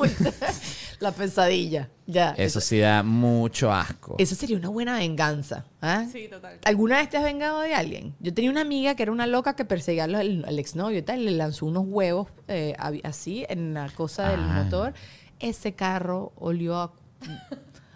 [1.06, 1.88] La pesadilla.
[2.06, 2.30] Ya.
[2.36, 4.16] Eso sí da mucho asco.
[4.18, 5.64] Eso sería una buena venganza.
[5.80, 6.04] ¿ah?
[6.12, 6.58] Sí, total.
[6.64, 8.14] ¿Alguna vez te has vengado de alguien?
[8.20, 11.20] Yo tenía una amiga que era una loca que perseguía al, al- exnovio y tal,
[11.20, 12.74] y le lanzó unos huevos eh,
[13.04, 14.62] así en la cosa del Ah.
[14.64, 14.92] motor.
[15.38, 16.92] Ese carro olió a,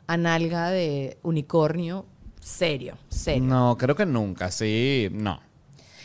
[0.06, 2.06] a nalga de unicornio
[2.40, 3.42] serio, serio.
[3.44, 5.40] No, creo que nunca, sí, no.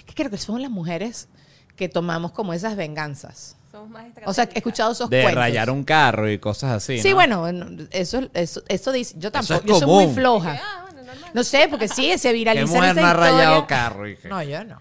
[0.05, 1.29] Que creo que son las mujeres
[1.75, 3.55] que tomamos como esas venganzas.
[3.79, 5.39] Somos más O sea, he escuchado esos De cuentos.
[5.43, 6.99] rayar un carro y cosas así.
[7.01, 7.15] Sí, ¿no?
[7.15, 9.15] bueno, eso, eso, eso dice.
[9.17, 9.59] Yo tampoco.
[9.61, 10.59] es yo soy muy floja.
[10.61, 10.85] Ah.
[11.33, 13.31] No sé, porque sí, se ¿Qué viraliza mujer esa no ha historia.
[13.31, 14.07] rayado carro?
[14.07, 14.29] hija?
[14.29, 14.79] No, yo no.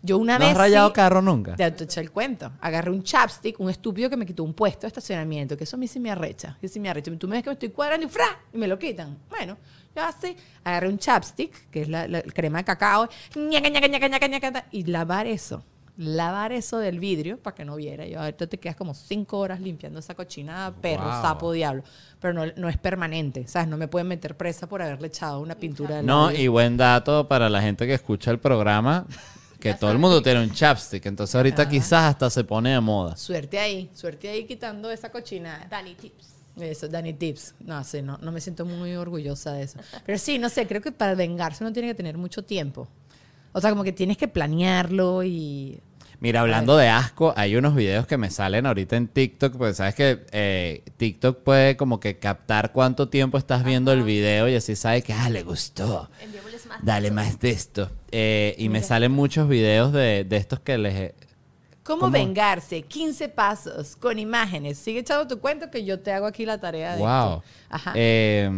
[0.00, 1.56] Yo una ¿No vez has rayado sí- carro nunca?
[1.56, 2.52] Te te eché el cuento.
[2.60, 5.78] Agarré un chapstick, un estúpido que me quitó un puesto de estacionamiento, que eso a
[5.78, 6.56] mí sí me arrecha.
[6.60, 7.10] Que sí me arrecha.
[7.18, 8.26] Tú me ves que me estoy cuadrando y ¡fra!
[8.52, 9.18] Y me lo quitan.
[9.28, 9.56] Bueno,
[9.96, 14.08] yo así, agarré un chapstick, que es la, la crema de cacao, ñaca, ñaca, ñaca,
[14.08, 15.64] ñaca, ñaca, y lavar eso.
[15.98, 18.06] Lavar eso del vidrio para que no viera.
[18.06, 21.22] Yo, ahorita te quedas como cinco horas limpiando esa cochinada, perro, Wow.
[21.22, 21.82] sapo, diablo.
[22.20, 23.68] Pero no, no es permanente, ¿sabes?
[23.68, 27.26] No me pueden meter presa por haberle echado una pintura de No, y buen dato
[27.26, 29.06] para la gente que escucha el programa,
[29.58, 33.16] que todo el mundo tiene un chapstick, entonces ahorita quizás hasta se pone de moda.
[33.16, 35.66] Suerte ahí, suerte ahí quitando esa cochinada.
[35.68, 36.34] Dani Tips.
[36.60, 37.54] Eso, Danny Tips.
[37.60, 39.78] No sé, no, no me siento muy orgullosa de eso.
[40.06, 42.86] Pero sí, no sé, creo que para vengarse uno tiene que tener mucho tiempo.
[43.52, 45.80] O sea, como que tienes que planearlo y...
[46.20, 49.94] Mira, hablando de asco, hay unos videos que me salen ahorita en TikTok, porque sabes
[49.94, 54.74] que eh, TikTok puede como que captar cuánto tiempo estás viendo el video y así
[54.74, 56.10] sabe que, ah, le gustó.
[56.20, 56.84] Enviémosles más.
[56.84, 57.88] Dale más de esto.
[58.10, 61.12] Eh, y me salen muchos videos de, de estos que les...
[61.84, 62.12] ¿Cómo, ¿Cómo?
[62.12, 62.82] vengarse?
[62.82, 64.76] 15 pasos con imágenes.
[64.76, 67.36] Sigue echando tu cuento que yo te hago aquí la tarea de Wow.
[67.36, 67.42] esto.
[67.70, 67.92] Ajá.
[67.94, 68.50] Eh,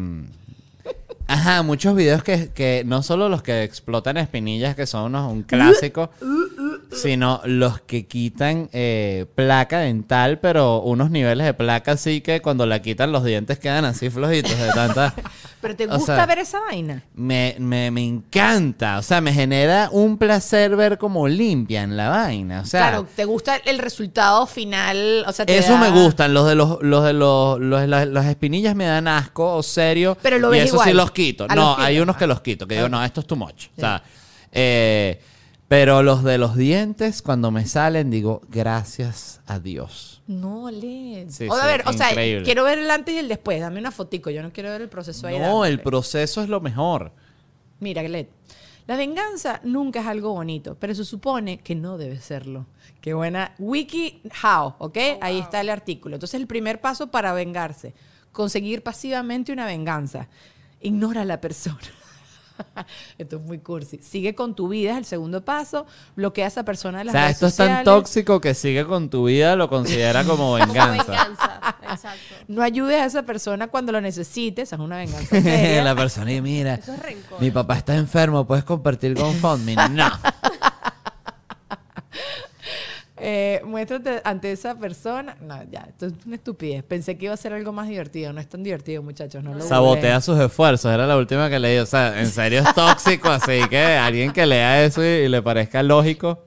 [1.32, 5.42] ajá, muchos videos que, que no solo los que explotan espinillas, que son unos, un
[5.42, 6.10] clásico,
[6.92, 12.66] sino los que quitan eh, placa dental, pero unos niveles de placa así que cuando
[12.66, 15.14] la quitan los dientes quedan así flojitos de tanta...
[15.60, 17.02] Pero te o gusta sea, ver esa vaina.
[17.14, 22.62] Me, me, me encanta, o sea, me genera un placer ver cómo limpian la vaina,
[22.62, 22.80] o sea...
[22.88, 25.22] claro, te gusta el resultado final.
[25.28, 28.08] O sea, te Eso da- me gustan, los de los, los de los, los- las,
[28.08, 30.16] las espinillas me dan asco o serio.
[30.22, 30.88] Pero lo y ves eso igual.
[30.88, 31.46] sí los quito.
[31.48, 33.68] No, los hay unos que los quito, que digo, no, esto es too much.
[33.76, 34.02] O sea,
[34.52, 35.20] eh,
[35.68, 40.22] pero los de los dientes, cuando me salen, digo, gracias a Dios.
[40.26, 41.28] No, Led.
[41.30, 42.44] Sí, o, a sí, ver, o sea, increíble.
[42.44, 43.60] quiero ver el antes y el después.
[43.60, 44.30] Dame una fotico.
[44.30, 45.38] Yo no quiero ver el proceso ahí.
[45.38, 47.12] No, el proceso es lo mejor.
[47.78, 48.28] Mira, Glet,
[48.86, 52.66] la venganza nunca es algo bonito, pero se supone que no debe serlo.
[53.00, 53.54] Qué buena.
[53.58, 54.98] Wiki How, ¿ok?
[55.20, 56.16] Ahí está el artículo.
[56.16, 57.94] Entonces, el primer paso para vengarse,
[58.32, 60.28] conseguir pasivamente una venganza.
[60.80, 61.78] Ignora a la persona.
[63.18, 64.00] Esto es muy cursi.
[64.02, 65.86] Sigue con tu vida, es el segundo paso.
[66.14, 68.84] Bloquea a esa persona de O las sea, redes esto es tan tóxico que sigue
[68.84, 71.04] con tu vida, lo considera como venganza.
[71.04, 71.76] Venganza.
[71.90, 72.34] Exacto.
[72.48, 74.72] No ayudes a esa persona cuando lo necesites.
[74.72, 75.82] Es una venganza seria.
[75.82, 77.40] la persona, y mira, Eso es rencor.
[77.40, 79.74] mi papá está enfermo, ¿puedes compartir con Fundme?
[79.90, 80.10] No.
[83.20, 85.36] Eh, muéstrate ante esa persona.
[85.40, 86.82] No, ya, esto es una estupidez.
[86.84, 88.32] Pensé que iba a ser algo más divertido.
[88.32, 89.42] No es tan divertido, muchachos.
[89.44, 91.78] No lo Sabotea sus esfuerzos, era la última que leí.
[91.78, 95.42] O sea, en serio es tóxico, así que alguien que lea eso y, y le
[95.42, 96.46] parezca lógico.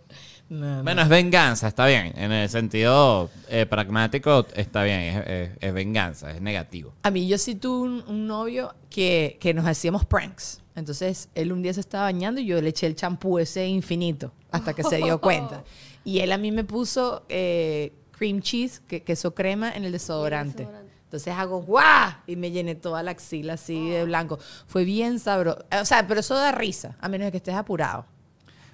[0.49, 0.84] No, no.
[0.84, 2.13] Bueno, es venganza, está bien.
[2.15, 4.99] En el sentido eh, pragmático, está bien.
[4.99, 6.93] Es, es- es venganza, es negativo.
[7.03, 10.61] A mí yo sí tuve un, un novio que, que nos hacíamos pranks.
[10.76, 14.32] Entonces, él un día se estaba bañando y yo le eché el champú ese infinito
[14.51, 15.63] hasta que se dio cuenta.
[16.04, 20.64] Y él a mí me puso eh, cream cheese, que, queso crema, en el desodorante.
[20.64, 20.93] desodorante.
[21.14, 22.12] Entonces hago ¡guau!
[22.26, 24.39] Y me llené toda la axila así de blanco.
[24.66, 25.64] Fue bien sabroso.
[25.80, 28.06] O sea, pero eso da risa, a menos de que estés apurado.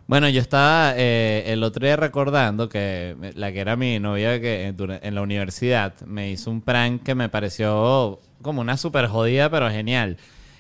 [0.08, 4.68] Bueno, yo estaba eh, el otro día recordando que la que era mi novia que
[4.68, 9.70] en, la universidad me hizo un prank que me pareció como una super jodida, pero
[9.70, 10.16] genial.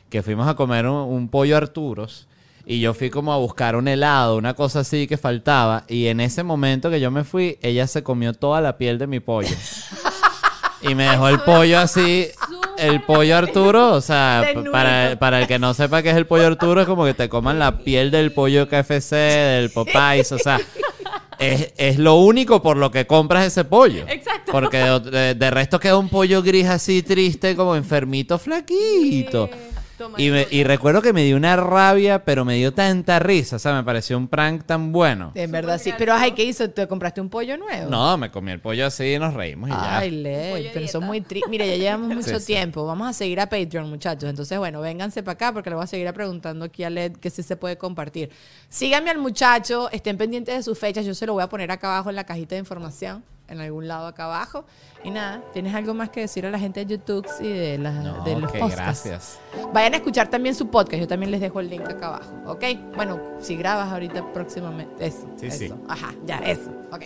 [0.09, 2.27] Que fuimos a comer un, un pollo Arturos
[2.65, 5.85] y yo fui como a buscar un helado, una cosa así que faltaba.
[5.87, 9.07] Y en ese momento que yo me fui, ella se comió toda la piel de
[9.07, 9.49] mi pollo.
[10.81, 12.27] Y me dejó el pollo así,
[12.77, 16.47] el pollo Arturo, o sea, para, para el que no sepa qué es el pollo
[16.47, 20.57] Arturo, es como que te coman la piel del pollo KFC, del Popeyes, o sea,
[21.37, 24.05] es, es lo único por lo que compras ese pollo.
[24.07, 24.53] Exacto.
[24.53, 29.49] Porque de- de resto queda un pollo gris así triste, como enfermito, flaquito.
[29.99, 33.57] Toma, Y, me- y recuerdo que me dio una rabia, pero me dio tanta risa,
[33.57, 35.31] o sea, me pareció un prank tan bueno.
[35.35, 35.91] En verdad sí.
[35.97, 36.69] Pero, ay, ¿qué hizo?
[36.69, 37.89] ¿Te compraste un pollo nuevo?
[37.91, 39.97] No, me comí el pollo así y nos reímos y ya.
[39.99, 41.49] Ay, Led, Pollo pero son muy tristes.
[41.51, 42.45] Mira, ya llevamos mucho sí.
[42.47, 42.85] tiempo.
[42.85, 44.29] Vamos a seguir a Patreon, muchachos.
[44.29, 47.29] Entonces, bueno, vénganse para acá porque le voy a seguir preguntando aquí a Led que
[47.29, 48.29] sí se puede compartir.
[48.69, 51.05] Síganme al muchacho, estén pendientes de sus fechas.
[51.05, 53.87] Yo se lo voy a poner acá abajo en la cajita de información, en algún
[53.87, 54.65] lado acá abajo.
[55.03, 57.95] Y nada, ¿tienes algo más que decir a la gente de YouTube y de, las
[57.95, 59.05] No, de los ok, podcasts?
[59.05, 59.39] gracias.
[59.73, 60.99] Vayan a escuchar también su podcast.
[61.01, 62.31] Yo también les dejo el link acá abajo.
[62.47, 62.63] ¿Ok?
[62.95, 65.05] Bueno, si grabas ahorita próximamente.
[65.05, 65.27] Eso.
[65.37, 65.57] Sí, eso.
[65.57, 65.73] sí.
[65.87, 66.71] Ajá, ya, eso.
[66.91, 67.05] Ok.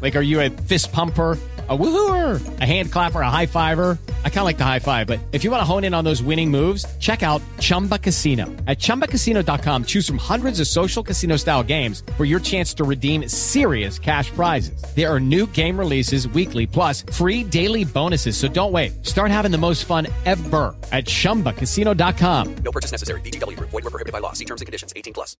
[0.00, 1.38] Like, are you a fist pumper?
[1.70, 3.98] A woohooer, a hand clapper, a high fiver.
[4.24, 6.02] I kind of like the high five, but if you want to hone in on
[6.02, 8.46] those winning moves, check out Chumba Casino.
[8.66, 13.28] At chumbacasino.com, choose from hundreds of social casino style games for your chance to redeem
[13.28, 14.82] serious cash prizes.
[14.96, 18.38] There are new game releases weekly, plus free daily bonuses.
[18.38, 19.04] So don't wait.
[19.04, 22.54] Start having the most fun ever at chumbacasino.com.
[22.64, 23.20] No purchase necessary.
[23.20, 23.68] Group.
[23.68, 24.32] Void were prohibited by law.
[24.32, 24.94] See terms and conditions.
[24.96, 25.36] 18 plus.